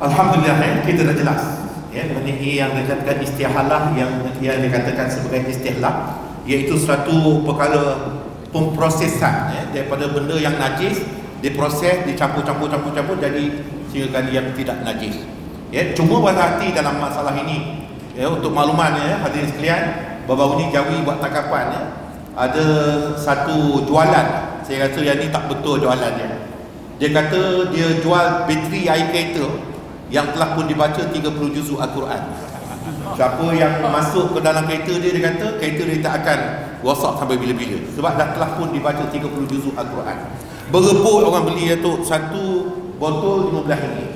[0.00, 1.42] Alhamdulillah eh, kita dah jelas
[1.90, 2.06] ya.
[2.08, 8.16] Mengenai yang dikatakan istihalah yang yang dikatakan sebagai istihalah iaitu suatu perkara
[8.54, 11.04] pemprosesan ya, daripada benda yang najis
[11.44, 13.60] diproses dicampur-campur campur-campur jadi
[13.92, 15.20] sehingga yang tidak najis
[15.74, 15.92] ya.
[15.92, 17.84] Cuma berhati dalam masalah ini
[18.16, 19.20] ya untuk makluman ya.
[19.20, 19.82] Hadirin sekalian
[20.24, 21.82] baru-baru ni Jawi buat tangkapan ya.
[22.30, 22.66] Ada
[23.20, 24.26] satu jualan
[24.64, 26.39] saya rasa yang ni tak betul jualan dia
[27.00, 29.48] dia kata dia jual bateri air kereta
[30.12, 31.16] yang telah pun dibaca 30
[31.56, 32.22] juzuk Al-Quran.
[33.16, 36.38] Siapa yang masuk ke dalam kereta dia dia kata kereta dia tak akan
[36.84, 37.80] rosak sampai bila-bila.
[37.96, 39.16] Sebab dah telah pun dibaca 30
[39.48, 40.18] juzuk Al-Quran.
[40.68, 42.68] Berebut orang beli tu satu
[43.00, 44.10] botol 15 ringgit.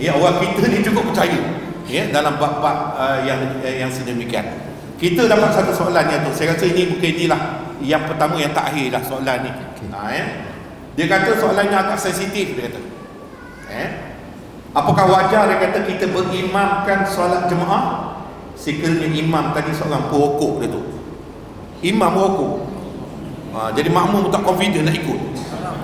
[0.00, 1.36] Ya orang kita ni cukup percaya
[1.84, 4.72] ya dalam bab-bab uh, yang uh, yang sedemikian.
[4.96, 8.72] Kita dapat satu soalan ya tu saya rasa ini mungkin inilah yang pertama yang tak
[8.72, 9.50] akhir lah soalan ni.
[9.52, 9.88] Okay.
[9.92, 10.51] ha, ya.
[10.92, 12.80] Dia kata soalannya agak sensitif dia kata
[13.72, 14.12] eh
[14.72, 18.16] Apakah wajar dia kata kita berimamkan solat jemaah
[18.56, 20.80] sekiranya imam tadi seorang perokok dia tu.
[21.84, 22.52] Imam perokok.
[23.52, 25.20] Ha, jadi makmum tak confident nak ikut.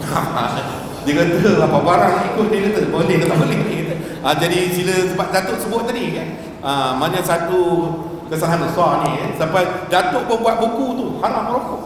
[1.04, 3.94] dia kata apa barang nak ikut dia kata boleh ke tak boleh dia kata.
[4.24, 6.28] Ha, jadi sila sebab Datuk sebut tadi kan.
[6.64, 7.92] Ha, mana satu
[8.32, 9.28] kesalahan besar ni eh.
[9.36, 11.82] sampai Datuk pun buat buku tu haram merokok.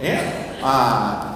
[0.00, 0.43] Ya.
[0.64, 0.76] Ha,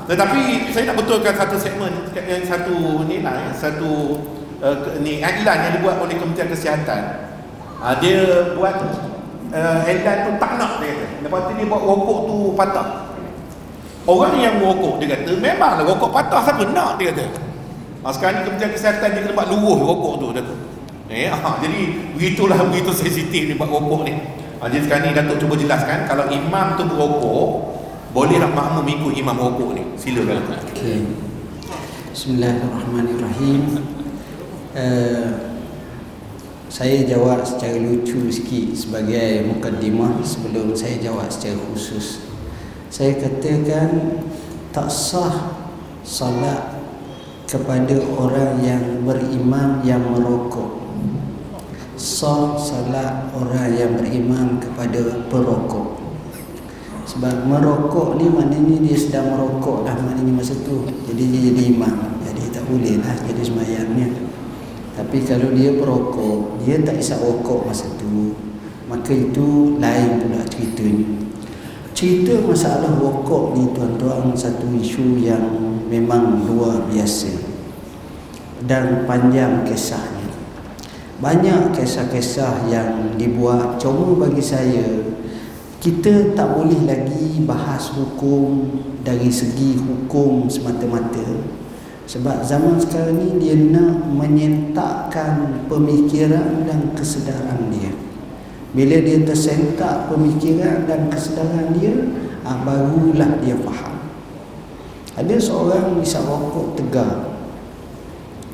[0.08, 3.52] tetapi saya nak betulkan satu segmen yang satu ni lah eh.
[3.52, 4.16] satu
[4.64, 7.28] uh, ni iklan yang dibuat oleh Kementerian Kesihatan.
[7.76, 8.24] Uh, dia
[8.56, 8.72] buat
[9.52, 10.96] uh, iklan tu tak nak dia.
[11.20, 12.88] Lepas tu dia buat rokok tu patah.
[14.08, 17.28] Orang yang rokok dia kata memanglah rokok patah siapa nak dia kata.
[18.00, 20.54] Uh, sekarang ni Kementerian Kesihatan dia kena buat luruh rokok tu dia kata.
[21.12, 21.80] Eh, uh, jadi
[22.16, 24.16] begitulah begitu sensitif ni buat rokok ni.
[24.56, 27.76] Uh, jadi sekarang ni Datuk cuba jelaskan kalau imam tu berokok
[28.08, 29.84] boleh tak makmum ikut imam rokok ni?
[30.00, 30.40] Silakan.
[30.72, 31.04] Okey.
[32.08, 33.84] Bismillahirrahmanirrahim.
[34.72, 35.28] Uh,
[36.68, 42.24] saya jawab secara lucu sikit sebagai mukaddimah sebelum saya jawab secara khusus.
[42.88, 44.20] Saya katakan
[44.72, 45.56] tak sah
[46.04, 46.80] salat
[47.44, 50.80] kepada orang yang berimam yang merokok.
[51.96, 55.87] Sah salat orang yang berimam kepada perokok.
[57.08, 60.84] Sebab merokok ni maknanya dia sedang merokok dah maknanya masa tu.
[61.08, 62.20] Jadi dia jadi imam.
[62.20, 64.08] Jadi tak boleh lah jadi semayangnya.
[64.92, 68.36] Tapi kalau dia perokok, dia tak isap rokok masa tu.
[68.92, 71.08] Maka itu lain pula ceritanya.
[71.96, 75.40] Cerita masalah rokok ni tuan-tuan satu isu yang
[75.88, 77.32] memang luar biasa.
[78.68, 80.28] Dan panjang kisahnya.
[81.24, 83.78] Banyak kisah-kisah yang dibuat.
[83.78, 84.86] Cuma bagi saya,
[85.78, 88.66] kita tak boleh lagi bahas hukum
[89.06, 91.58] dari segi hukum semata-mata
[92.08, 97.92] sebab zaman sekarang ni dia nak menyentakkan pemikiran dan kesedaran dia.
[98.72, 101.92] Bila dia tersentak pemikiran dan kesedaran dia,
[102.48, 104.00] ah, barulah dia faham.
[105.20, 107.36] Ada seorang bisa rokok tegar.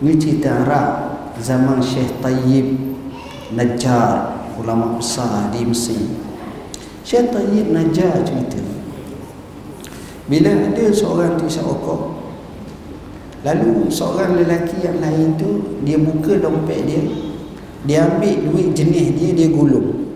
[0.03, 0.89] Ini cerita Arab
[1.39, 2.75] zaman Syekh Tayyib
[3.55, 6.24] Najjar, ulama besar di Mesir.
[7.05, 8.61] Syekh Tayyib Najjar cerita.
[10.24, 12.24] Bila ada seorang tu rokok,
[13.44, 17.05] Lalu seorang lelaki yang lain tu dia buka dompet dia,
[17.84, 20.09] dia ambil duit jenis dia dia gulung.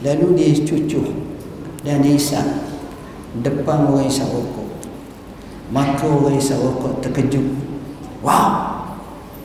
[0.00, 1.04] Lalu dia cucuk
[1.84, 2.48] dan dia isap
[3.44, 4.72] depan orang isap rokok.
[5.68, 7.44] Maka orang isap rokok terkejut.
[8.24, 8.88] Wow,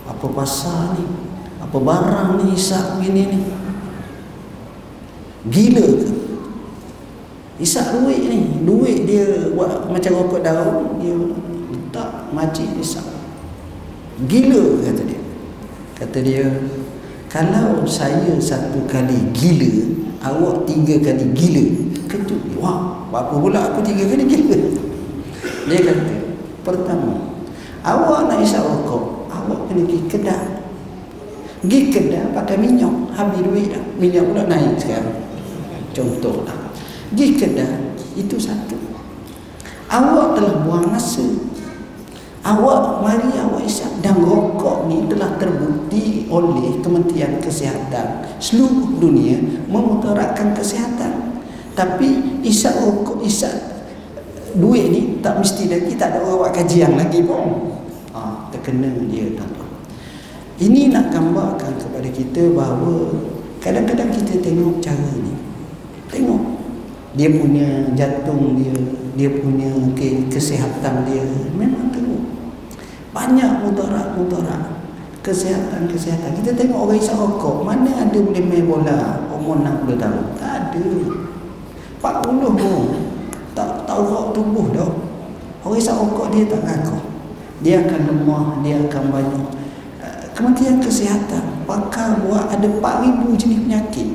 [0.07, 1.03] apa pasal ni?
[1.59, 3.39] Apa barang ni isap begini ni?
[5.51, 6.20] Gila ke?
[7.62, 11.14] Isap duit ni, duit dia buat macam rokok daun, dia
[11.93, 13.05] tak majlis isap.
[14.26, 15.22] Gila kata dia.
[15.93, 16.49] Kata dia
[17.30, 19.93] kalau saya satu kali gila
[20.26, 21.66] awak tiga kali gila.
[22.09, 24.57] Kata wah apa pula aku tiga kali gila?
[25.70, 26.14] Dia kata
[26.66, 27.14] pertama
[27.86, 30.49] awak nak isap rokok awak kena pergi kedai.
[31.62, 33.86] Pergi kedai pakai minyak habis duit dah.
[34.01, 35.30] Minyak pula naik sekarang.
[35.93, 36.61] Contoh lah
[37.12, 38.80] pergi kedai itu satu
[39.91, 41.51] awak telah buang masa
[42.41, 49.38] Awak mari awak isap dan rokok ni telah terbukti oleh Kementerian Kesihatan seluruh dunia
[49.70, 51.38] memudaratkan kesihatan.
[51.78, 53.53] Tapi isap rokok isap
[54.57, 57.78] duit ni tak mesti lagi tak ada orang buat kajian lagi pun.
[58.18, 59.70] Ha, terkena dia tuan
[60.57, 63.22] Ini nak gambarkan kepada kita bahawa
[63.62, 65.38] kadang-kadang kita tengok cara ni.
[66.09, 66.51] Tengok.
[67.18, 68.72] Dia punya jantung dia
[69.20, 71.24] dia punya ke, kesihatan dia
[71.55, 72.24] memang teruk.
[73.12, 74.80] Banyak mudarat-mudarat
[75.20, 76.32] kesihatan-kesihatan.
[76.41, 79.28] Kita tengok orang isap rokok mana ada boleh main bola?
[79.30, 80.26] Umur 60 tahun.
[80.39, 80.86] Tak ada.
[81.99, 82.84] 40 pun.
[83.51, 84.91] Tak tak urat tubuh dah.
[85.68, 87.12] Orang isap rokok dia tak ngakuh
[87.62, 89.45] dia akan lemah dia akan banyak.
[90.01, 94.09] Eh, Kementerian Kesihatan pakar buat ada 4,000 jenis penyakit.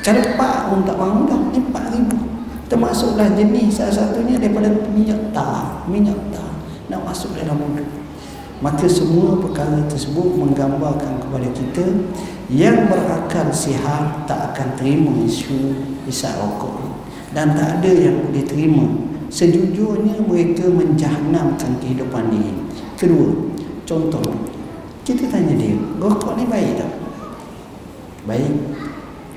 [0.00, 1.40] Kalau 4 pun tak mahu dah.
[1.52, 2.25] Ni 4,000
[2.66, 6.50] termasuklah jenis salah satunya daripada minyak tar minyak tar
[6.90, 7.86] nak masuk dalam mulut.
[8.56, 11.84] Maka semua perkara tersebut menggambarkan kepada kita
[12.48, 15.76] yang berakal sihat tak akan terima isu
[16.08, 16.88] isap rokok
[17.36, 18.86] dan tak ada yang boleh terima
[19.28, 22.54] sejujurnya mereka menjahanamkan kehidupan diri
[22.96, 23.28] kedua
[23.84, 24.24] contoh.
[25.04, 26.92] Kita tanya dia rokok ni baik tak?
[28.24, 28.54] Baik.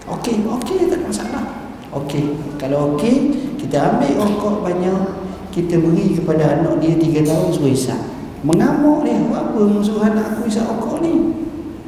[0.10, 1.59] Okey okey tak masalah
[1.90, 7.74] Okey, kalau okey, kita ambil rokok banyak, kita beri kepada anak dia 3 tahun suruh
[7.74, 7.98] isap.
[8.46, 11.34] Mengamuk dia, buat apa musuh anak aku isap rokok ni?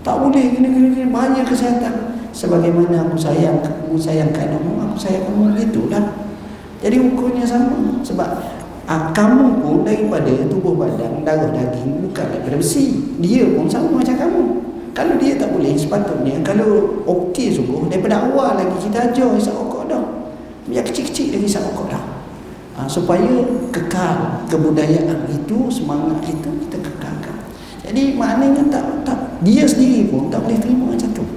[0.02, 2.18] Tak boleh kena kena kena bahaya kesihatan.
[2.34, 6.18] Sebagaimana aku sayang aku sayang anakmu, aku sayang kamu gitulah.
[6.82, 8.42] Jadi ukurnya sama sebab
[8.90, 13.14] ah, kamu pun daripada tubuh badan, darah daging bukan daripada besi.
[13.22, 14.44] Dia pun sama macam kamu.
[14.98, 19.71] Kalau dia tak boleh sepatutnya kalau okey sungguh daripada awal lagi kita ajar isap
[20.72, 22.04] Biar kecil-kecil lagi isap rokok dah.
[22.80, 23.44] Ha, Supaya
[23.76, 27.36] kekal kebudayaan itu Semangat itu kita kekalkan.
[27.84, 31.28] Jadi maknanya tak, tak Dia sendiri pun tak boleh terima macam tu.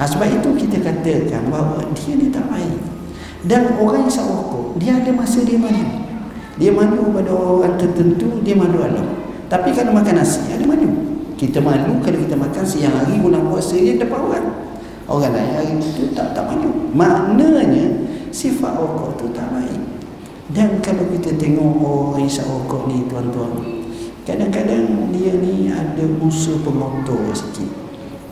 [0.00, 2.80] Ha, Sebab itu kita katakan bahawa Dia ni tak baik.
[3.44, 5.84] Dan orang yang rokok Dia ada masa dia malu.
[6.56, 9.04] Dia malu pada orang tertentu Dia malu Allah
[9.52, 10.88] Tapi kalau makan nasi ada malu.
[11.36, 14.48] Kita malu kalau kita makan siang hari bulan puasa dia depan orang.
[15.04, 16.72] Orang lain hari itu tak tak malu.
[16.96, 19.80] Maknanya sifat rokok tu tak baik.
[20.52, 23.56] Dan kalau kita tengok orang isap rokok ni tuan-tuan.
[24.28, 27.72] Kadang-kadang dia ni ada musuh pengotor sikit.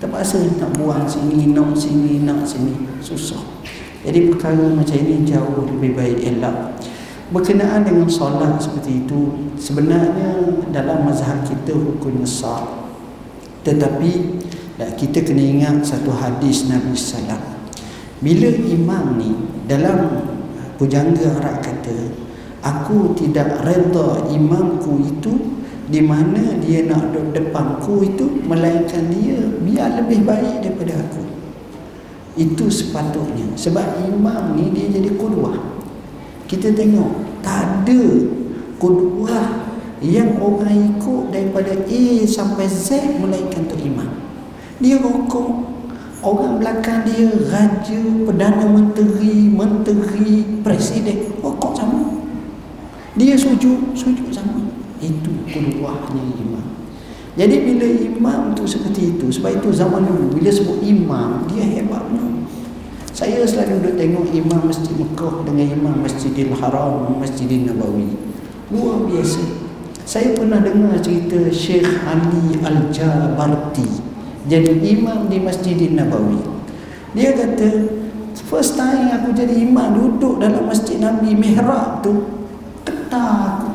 [0.05, 2.77] Terpaksa nak buang sini, nak sini, nak sini.
[3.01, 3.41] Susah.
[4.05, 6.77] Jadi perkara macam ini jauh lebih baik elak.
[7.33, 12.69] Berkenaan dengan solat seperti itu, sebenarnya dalam mazhab kita hukumnya sah.
[13.65, 14.13] Tetapi
[14.77, 17.41] dan kita kena ingat satu hadis Nabi Sallam.
[18.19, 19.31] Bila imam ni
[19.65, 20.29] dalam
[20.77, 21.97] pujangga Arab kata,
[22.65, 25.33] aku tidak reda imamku itu
[25.85, 31.23] di mana dia nak duduk depanku itu melainkan dia biar lebih baik daripada aku.
[32.35, 33.53] Itu sepatutnya.
[33.55, 35.55] Sebab imam ni dia jadi kudwah.
[36.49, 38.03] Kita tengok tak ada
[38.81, 39.71] kudwah
[40.05, 44.09] yang orang ikut daripada A sampai Z melainkan tu imam.
[44.83, 45.74] Dia rokok
[46.25, 52.01] Orang belakang dia Raja, Perdana Menteri Menteri, Presiden Rokok sama?
[53.13, 54.73] Dia sujud, sujud sama.
[55.05, 56.65] Itu keluarnya imam.
[57.37, 62.47] Jadi bila imam tu seperti itu Sebab itu zaman dulu Bila sebut imam Dia hebatnya
[63.11, 68.15] Saya selalu duduk tengok imam Masjid Mekah Dengan imam Masjidil Haram Masjidil Nabawi.
[68.71, 69.43] Luar biasa.
[70.07, 74.04] Saya pernah dengar cerita Syekh Ali Al-Jabarti
[74.45, 76.37] jadi imam di Masjidin Nabawi.
[77.17, 77.89] Dia kata,
[78.45, 82.45] first time aku jadi imam duduk dalam Masjid Nabi mihrab tu,
[82.85, 83.71] ketar aku.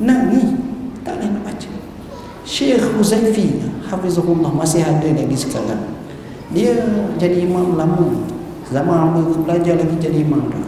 [0.00, 0.56] Nangis,
[1.04, 1.70] tak boleh nak baca.
[2.48, 5.92] Syekh Huzaifi, Hafizullah masih ada lagi sekarang.
[6.56, 6.72] Dia
[7.20, 8.08] jadi imam lama.
[8.70, 10.66] Zaman aku belajar lagi jadi imam dah.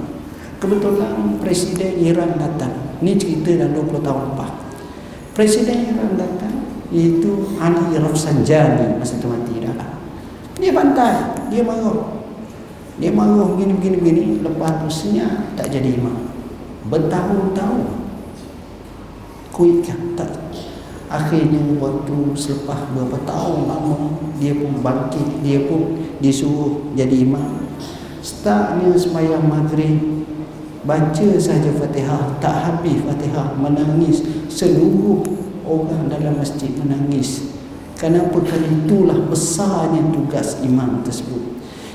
[0.61, 2.77] Kebetulan Presiden Iran datang.
[3.01, 4.53] Ni cerita dah 20 tahun lepas.
[5.33, 6.52] Presiden Iran datang
[6.93, 9.97] itu Ali Rafsanjani masa tu mati dah.
[10.61, 12.21] Dia bantai dia marah.
[13.01, 16.29] Dia marah begini begini begini lepas tu senyap tak jadi imam.
[16.93, 18.05] Bertahun-tahun.
[19.53, 20.29] Kuitkan tak.
[21.13, 23.97] Akhirnya waktu selepas beberapa tahun lama
[24.37, 25.41] dia pun bangkit.
[25.41, 27.65] Dia pun disuruh jadi imam.
[28.21, 30.29] Startnya semayang maghrib
[30.85, 32.37] baca saja fatihah.
[32.41, 37.53] Tak habis fatihah menangis seluruh orang dalam masjid menangis.
[37.99, 41.39] Kerana itulah besarnya tugas imam tersebut.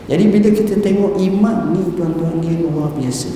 [0.08, 3.28] Jadi bila kita tengok imam ni tuan-tuan dia luar biasa.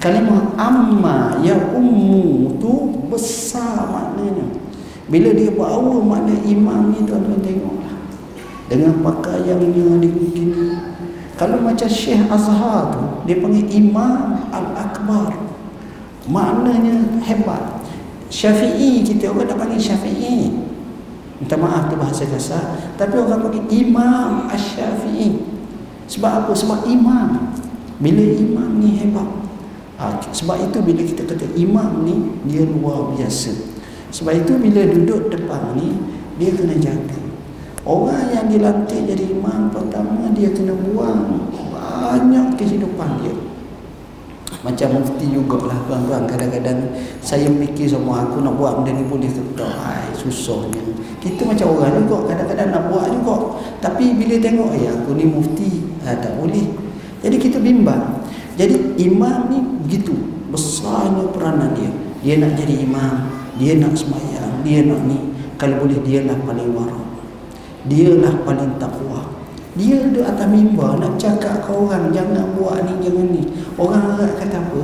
[0.00, 4.48] Kalimah amma ya ummu tu besar maknanya.
[5.12, 7.96] Bila dia bawa makna imam ni tuan-tuan tengoklah.
[8.72, 10.72] Dengan pakaiannya begini.
[11.36, 15.36] Kalau macam Syekh Azhar tu dia panggil Imam Al-Akbar.
[16.26, 17.75] Maknanya hebat
[18.36, 20.52] Syafi'i kita orang nak panggil Syafi'i.
[21.40, 25.40] Minta maaf tu bahasa kasar, tapi orang panggil Imam Asy-Syafi'i.
[26.04, 26.52] Sebab apa?
[26.52, 27.56] Sebab imam.
[27.96, 29.24] bila imam ni hebat
[29.96, 32.14] ha, sebab itu bila kita kata imam ni
[32.44, 33.52] dia luar biasa
[34.12, 35.96] sebab itu bila duduk depan ni
[36.36, 37.18] dia kena jaga
[37.88, 43.34] orang yang dilantik jadi imam pertama dia kena buang banyak kehidupan dia
[44.66, 46.26] macam mufti jugalah tuan-tuan.
[46.26, 46.90] Kadang-kadang
[47.22, 50.82] saya fikir semua aku nak buat benda ni boleh ke tak ai susahnya.
[51.22, 53.36] Kita macam orang juga kadang-kadang nak buat juga.
[53.78, 56.66] Tapi bila tengok ya aku ni mufti ha, tak boleh.
[57.22, 58.26] Jadi kita bimbang.
[58.58, 60.18] Jadi imam ni begitu.
[60.50, 61.90] Besarnya peranan dia.
[62.26, 65.38] Dia nak jadi imam dia nak semayang dia nak ni.
[65.54, 67.06] Kalau boleh dia lah paling warak
[67.86, 69.22] dia lah paling takwa
[69.76, 73.44] dia duduk atas mimbar nak cakap ke orang jangan buat ni jangan ni.
[73.76, 74.82] Orang Arab kata apa?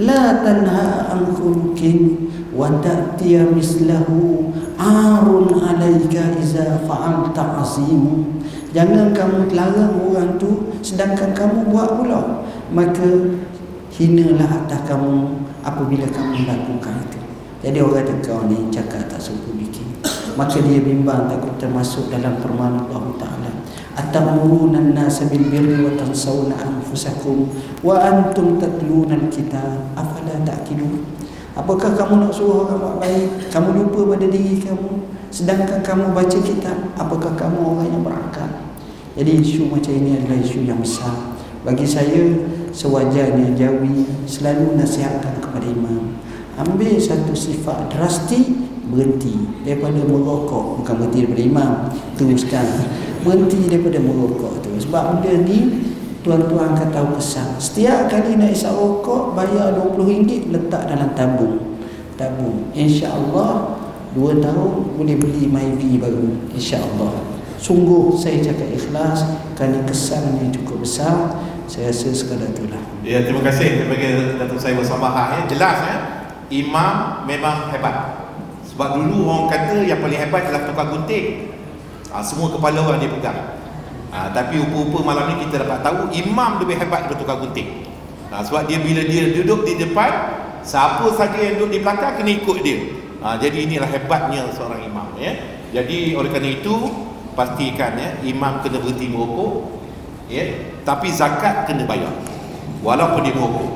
[0.00, 8.40] La tanha an khuluqin wa ta'tiya mislahu arun alaika iza fa'alta azimu.
[8.72, 12.44] Jangan kamu larang orang tu sedangkan kamu buat pula.
[12.72, 13.36] Maka
[13.92, 17.20] hinalah atas kamu apabila kamu lakukan itu.
[17.64, 19.88] Jadi orang kata kau ni cakap tak sungguh bikin.
[20.36, 23.15] Maka dia bimbang takut termasuk dalam firman Allah
[25.26, 27.48] Birri wa tansawna anfusakum
[27.80, 31.02] wa antum tatluna al-kitab afala ta'qilun
[31.56, 33.48] apakah kamu nak suruh orang buat baik?
[33.48, 35.08] Kamu lupa pada diri kamu?
[35.32, 38.50] Sedangkan kamu baca kitab apakah kamu orang yang berakal
[39.16, 41.16] jadi isu macam ini adalah isu yang besar.
[41.64, 42.36] Bagi saya
[42.68, 46.20] sewajarnya jawi selalu nasihatkan kepada imam.
[46.60, 48.44] Ambil satu sifat drastik
[48.92, 49.32] berhenti.
[49.64, 51.72] Daripada merokok bukan berhenti daripada imam.
[52.20, 52.66] Teruskan
[53.26, 54.70] berhenti daripada merokok tu.
[54.78, 55.58] Sebab benda ni
[56.22, 57.58] tuan-tuan akan tahu kesan.
[57.58, 61.78] Setiap kali nak isap rokok bayar RM20 letak dalam tabung.
[62.16, 62.72] Tabung.
[62.72, 63.76] insya-Allah
[64.16, 67.12] 2 tahun boleh beli MyV baru insya-Allah.
[67.60, 71.36] Sungguh saya cakap ikhlas kerana kesan yang cukup besar.
[71.66, 72.78] Saya rasa sekadar itulah.
[73.02, 75.50] Ya, terima kasih kepada Datuk saya bersama ya.
[75.50, 75.96] Jelas ya,
[76.48, 78.22] imam memang hebat.
[78.70, 81.55] Sebab dulu orang kata yang paling hebat adalah tukar gunting.
[82.16, 83.60] Ha, semua kepala orang dia pegang.
[84.08, 87.84] Ha, tapi rupa-rupa malam ni kita dapat tahu imam lebih hebat daripada tukar gunting.
[88.32, 92.32] Ha, sebab dia bila dia duduk di depan, siapa saja yang duduk di belakang kena
[92.40, 92.78] ikut dia.
[93.20, 95.36] Ha, jadi inilah hebatnya seorang imam ya.
[95.76, 96.72] Jadi oleh kerana itu
[97.36, 99.76] pastikan ya imam kena berhenti merokok
[100.32, 100.56] ya.
[100.88, 102.16] Tapi zakat kena bayar.
[102.80, 103.70] Walaupun dia merokok.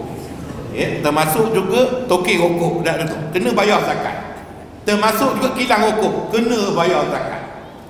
[0.72, 2.88] Ya, termasuk juga tokek rokok.
[3.36, 4.16] Kena bayar zakat.
[4.88, 7.39] Termasuk juga kilang rokok, kena bayar zakat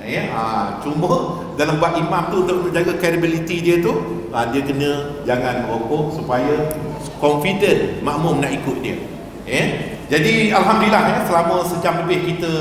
[0.00, 5.20] ya ha, cuma dalam buat imam tu untuk menjaga credibility dia tu ha, dia kena
[5.28, 6.72] jangan merokok supaya
[7.20, 8.96] confident makmum nak ikut dia.
[9.44, 9.64] Ya
[10.10, 12.52] jadi alhamdulillah ya selama sejam lebih kita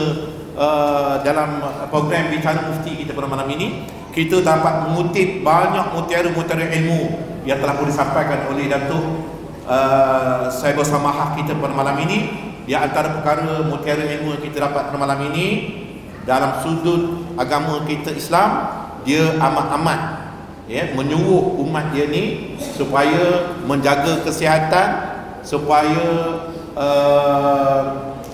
[0.53, 7.01] uh, dalam program bicara mufti kita pada malam ini kita dapat mengutip banyak mutiara-mutiara ilmu
[7.47, 9.01] yang telah pun disampaikan oleh Datuk
[9.65, 12.51] uh, bersama kita pada malam ini.
[12.69, 15.73] Di antara perkara mutiara ilmu yang kita dapat pada malam ini
[16.27, 18.49] dalam sudut agama kita Islam
[19.07, 19.99] dia amat-amat
[20.69, 24.87] ya menyuruh umat dia ni supaya menjaga kesihatan
[25.41, 26.05] supaya
[26.77, 27.81] uh,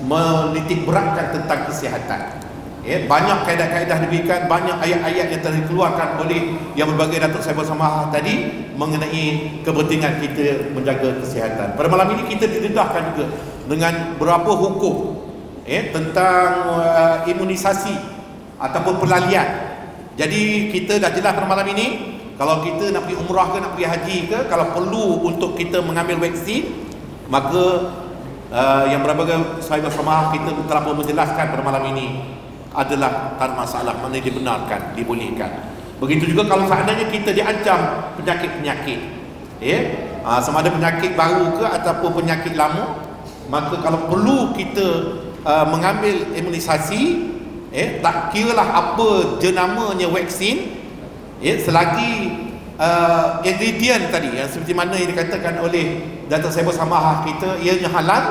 [0.04, 2.22] menitik beratkan tentang kesihatan.
[2.86, 8.14] Ya banyak kaedah-kaedah diberikan banyak ayat-ayat yang telah dikeluarkan oleh yang berbagai datuk saya bersama
[8.14, 11.74] tadi mengenai kepentingan kita menjaga kesihatan.
[11.74, 13.26] Pada malam ini kita didedahkan juga
[13.66, 15.24] dengan berapa hukum
[15.66, 17.97] eh tentang uh, imunisasi
[18.61, 19.76] ataupun perlalian.
[20.16, 23.88] Jadi kita dah jelas pada malam ini kalau kita nak pergi umrah ke nak pergi
[23.89, 26.72] haji ke kalau perlu untuk kita mengambil vaksin
[27.27, 27.91] maka
[28.53, 32.22] uh, yang berbagai saya bersama kita telah pun menjelaskan pada malam ini
[32.76, 35.73] adalah tak masalah mana dibenarkan dibolehkan.
[35.98, 38.99] Begitu juga kalau seandainya kita diancam penyakit-penyakit
[39.64, 39.80] ya
[40.22, 42.99] uh, sama ada penyakit baru ke ataupun penyakit lama
[43.48, 44.88] maka kalau perlu kita
[45.45, 47.31] uh, mengambil imunisasi
[47.69, 50.73] eh tak kiralah apa jenamanya vaksin
[51.39, 52.43] eh selagi
[52.81, 58.23] uh, ingredient tadi yang seperti mana yang dikatakan oleh Datuk Saibu Samahah kita ianya halal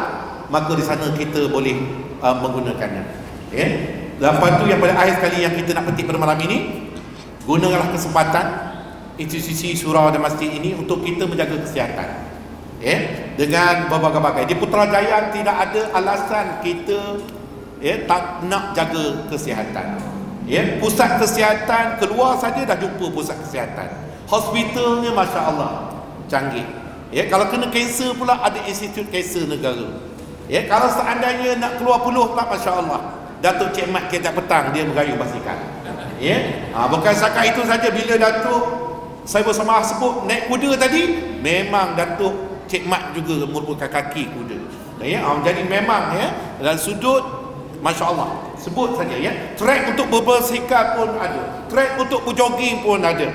[0.50, 1.78] maka di sana kita boleh
[2.20, 3.02] uh, menggunakannya.
[3.54, 3.70] Eh
[4.18, 6.90] lepas tu yang pada akhir sekali yang kita nak petik pada malam ini
[7.44, 8.46] gunakanlah kesempatan
[9.18, 12.08] institusi surau dan masjid ini untuk kita menjaga kesihatan.
[12.82, 14.44] Ya dengan berbagai-bagai.
[14.50, 17.18] Di Putrajaya tidak ada alasan kita
[17.82, 19.98] ya tak nak jaga kesihatan.
[20.44, 23.88] Ya pusat kesihatan keluar saja dah jumpa pusat kesihatan.
[24.28, 25.94] Hospitalnya masya-Allah
[26.28, 26.64] canggih.
[27.12, 29.88] Ya kalau kena kanser pula ada institut kanser negara.
[30.50, 33.24] Ya kalau seandainya nak keluar peluh pula masya-Allah.
[33.44, 35.60] Datuk Cik Mat kita petang dia merayu basikal
[36.24, 36.38] ya
[36.74, 37.88] ha, bukan sakat itu saja.
[37.90, 38.64] Bila Datuk
[39.24, 41.02] saya bersama sebut naik kuda tadi
[41.40, 44.58] memang Datuk Cik Mat juga merupakan kaki kuda.
[45.04, 46.32] Ya jadi memang ya
[46.62, 47.20] dan sudut
[47.84, 51.68] Masya Allah sebut saja ya track untuk berbersikap pun ada.
[51.68, 53.28] Track untuk berjogging pun ada.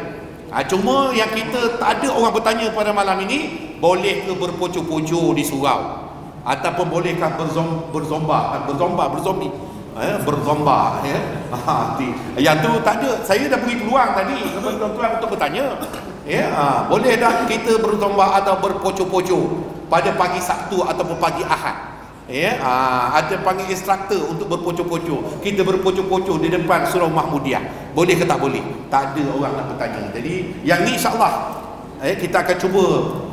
[0.50, 5.46] Ha, cuma yang kita tak ada orang bertanya pada malam ini boleh ke berpoco-poco di
[5.46, 6.10] surau?
[6.42, 9.54] Ataupun bolehkah berzom, berzomba berzomba berzombi.
[10.00, 11.20] Eh, berzomba ya.
[11.50, 11.98] Ha,
[12.38, 13.26] yang tu tak ada.
[13.26, 14.38] Saya dah beri peluang tadi.
[14.58, 15.78] Tuan-tuan untuk bertanya
[16.30, 21.90] ya, ha, boleh dah kita berzomba atau berpoco-poco pada pagi Sabtu ataupun pagi Ahad.
[22.30, 27.90] Ya, ha, ada panggil instruktor untuk berpoco-poco kita berpoco-poco di depan surau Mahmudiah.
[27.98, 28.62] Boleh ke tak boleh?
[28.94, 30.14] Tak ada orang nak bertanya.
[30.14, 31.58] Jadi yang ni insyaAllah
[32.06, 32.84] eh, kita akan cuba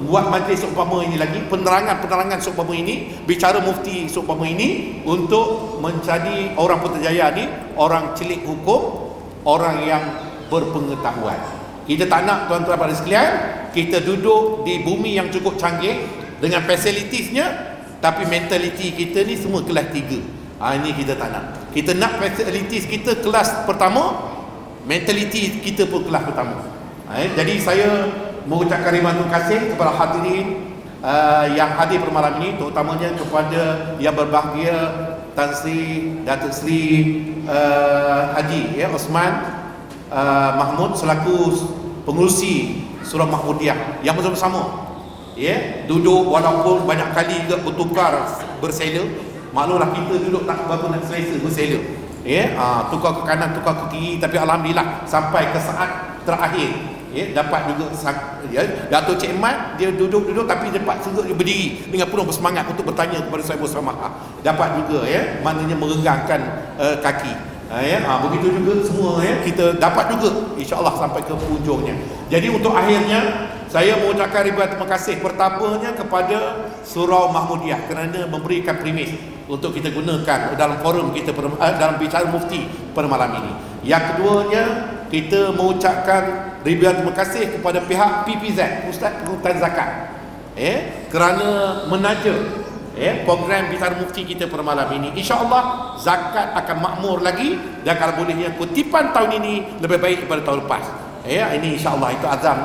[0.01, 1.45] buat majlis seumpama ini lagi.
[1.45, 7.45] Penerangan-penerangan seumpama ini bicara mufti seumpama ini untuk menjadi orang Putrajaya ni
[7.77, 9.13] orang celik hukum
[9.45, 10.03] orang yang
[10.49, 11.56] berpengetahuan
[11.87, 13.33] kita tak nak tuan-tuan pada sekalian
[13.71, 16.03] kita duduk di bumi yang cukup canggih
[16.43, 20.21] dengan fasilitiesnya tapi mentaliti kita ni semua kelas tiga.
[20.57, 21.45] Ha, ini kita tak nak.
[21.71, 24.33] Kita nak facilities kita kelas pertama
[24.89, 26.65] mentaliti kita pun kelas pertama.
[27.09, 27.89] Ha, eh, jadi saya
[28.47, 30.47] mengucapkan ribuan terima kasih kepada hadirin
[31.03, 33.63] uh, yang hadir pada malam ini terutamanya kepada
[33.99, 34.77] yang berbahagia
[35.35, 36.83] Tan Sri Datuk Sri
[37.45, 39.66] uh, Haji ya Osman
[40.11, 41.55] uh, Mahmud selaku
[42.07, 44.03] pengurusi Surah Mahmudiah.
[44.03, 44.87] Yang bersama-sama.
[45.37, 48.25] Ya duduk walaupun banyak kali juga bertukar
[48.59, 49.05] bersela.
[49.53, 51.79] Maklumlah kita duduk tak berapa nak selesa bersela.
[52.27, 54.11] Ya uh, tukar ke kanan tukar ke kiri.
[54.19, 57.89] Tapi alhamdulillah sampai ke saat terakhir ya dapat juga
[58.53, 58.61] ya
[58.93, 63.25] Datuk Cik Mat dia duduk-duduk tapi dapat juga dia berdiri dengan penuh bersemangat untuk bertanya
[63.25, 63.97] kepada saya bersama
[64.45, 66.41] dapat juga ya maknanya meregangkan
[66.77, 67.99] uh, kaki uh, ya?
[68.03, 69.41] Ha, begitu juga semua ya?
[69.43, 75.23] Kita dapat juga insyaallah sampai ke hujungnya jadi untuk akhirnya saya mengucapkan ribuan terima kasih
[75.23, 79.15] pertamanya kepada Surau Mahmudiah kerana memberikan premis
[79.47, 83.53] untuk kita gunakan dalam forum kita uh, dalam bicara mufti pada malam ini.
[83.87, 84.65] Yang keduanya
[85.07, 86.23] kita mengucapkan
[86.67, 89.91] ribuan terima kasih kepada pihak PPZ Pusat Pengurutan Zakat.
[90.59, 92.66] Eh kerana menaja
[92.97, 95.13] eh program bicara mufti kita pada malam ini.
[95.21, 100.59] Insyaallah zakat akan makmur lagi dan kalau bolehnya kutipan tahun ini lebih baik daripada tahun
[100.65, 100.85] lepas.
[101.29, 102.59] Eh ini insyaallah itu azam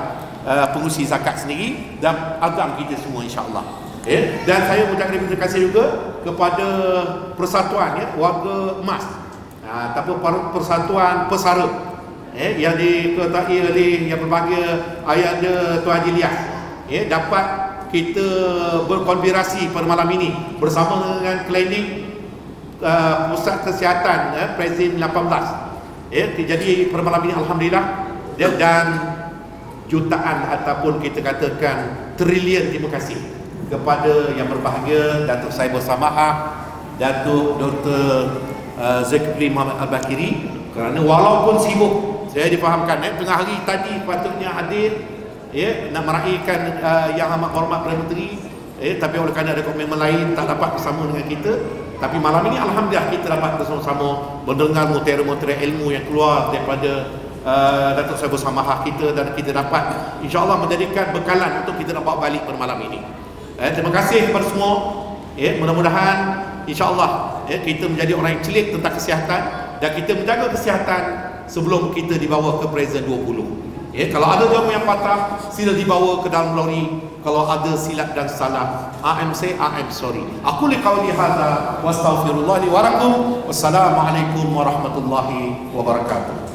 [0.47, 3.63] uh, pengurusi zakat sendiri dan azam kita semua insyaallah.
[4.07, 5.85] Eh dan saya mengucapkan terima kasih juga
[6.23, 6.67] kepada
[7.35, 9.03] persatuan ya warga emas.
[9.67, 11.91] Uh, ataupun persatuan pesara.
[12.31, 16.35] Eh, yang diketai oleh yang berbahagia ayahnya Tuan Haji Lias
[16.87, 18.27] eh, dapat kita
[18.87, 22.07] berkonspirasi pada malam ini bersama dengan klinik
[22.79, 27.85] uh, pusat kesihatan eh, Presiden 18 eh, jadi pada malam ini Alhamdulillah
[28.39, 28.87] dan, dan
[29.91, 33.19] jutaan ataupun kita katakan trilion terima kasih
[33.67, 36.59] kepada yang berbahagia Datuk Saibul Samaha
[36.95, 38.03] Datuk Dr.
[38.79, 41.93] Uh, Zakri Muhammad Al-Bakiri kerana walaupun sibuk
[42.31, 45.10] saya difahamkan eh, tengah hari tadi patutnya hadir
[45.51, 48.39] ya nak meraihkan uh, yang amat hormat Perdana Menteri
[48.81, 51.53] eh tapi oleh kerana ada komitmen lain tak dapat bersama dengan kita
[52.01, 57.13] tapi malam ini alhamdulillah kita dapat bersama-sama mendengar mutiara-mutiara ilmu yang keluar daripada
[57.45, 62.41] uh, Datuk Saibul Samahah kita dan kita dapat insya-Allah menjadikan bekalan untuk kita dapat balik
[62.49, 62.99] pada malam ini.
[63.61, 65.05] Eh, terima kasih kepada semua.
[65.37, 66.17] Eh, mudah-mudahan
[66.65, 69.41] insya-Allah eh, kita menjadi orang yang celik tentang kesihatan
[69.77, 71.03] dan kita menjaga kesihatan
[71.45, 76.27] sebelum kita dibawa ke present 20 ya kalau ada jamu yang patah sila dibawa ke
[76.31, 80.21] dalam lori kalau ada silap dan salah I am say I am sorry.
[80.45, 83.41] Aku li qawli hadza wa astaghfirullah li wa lakum.
[83.49, 86.50] Wassalamu alaikum warahmatullahi wabarakatuh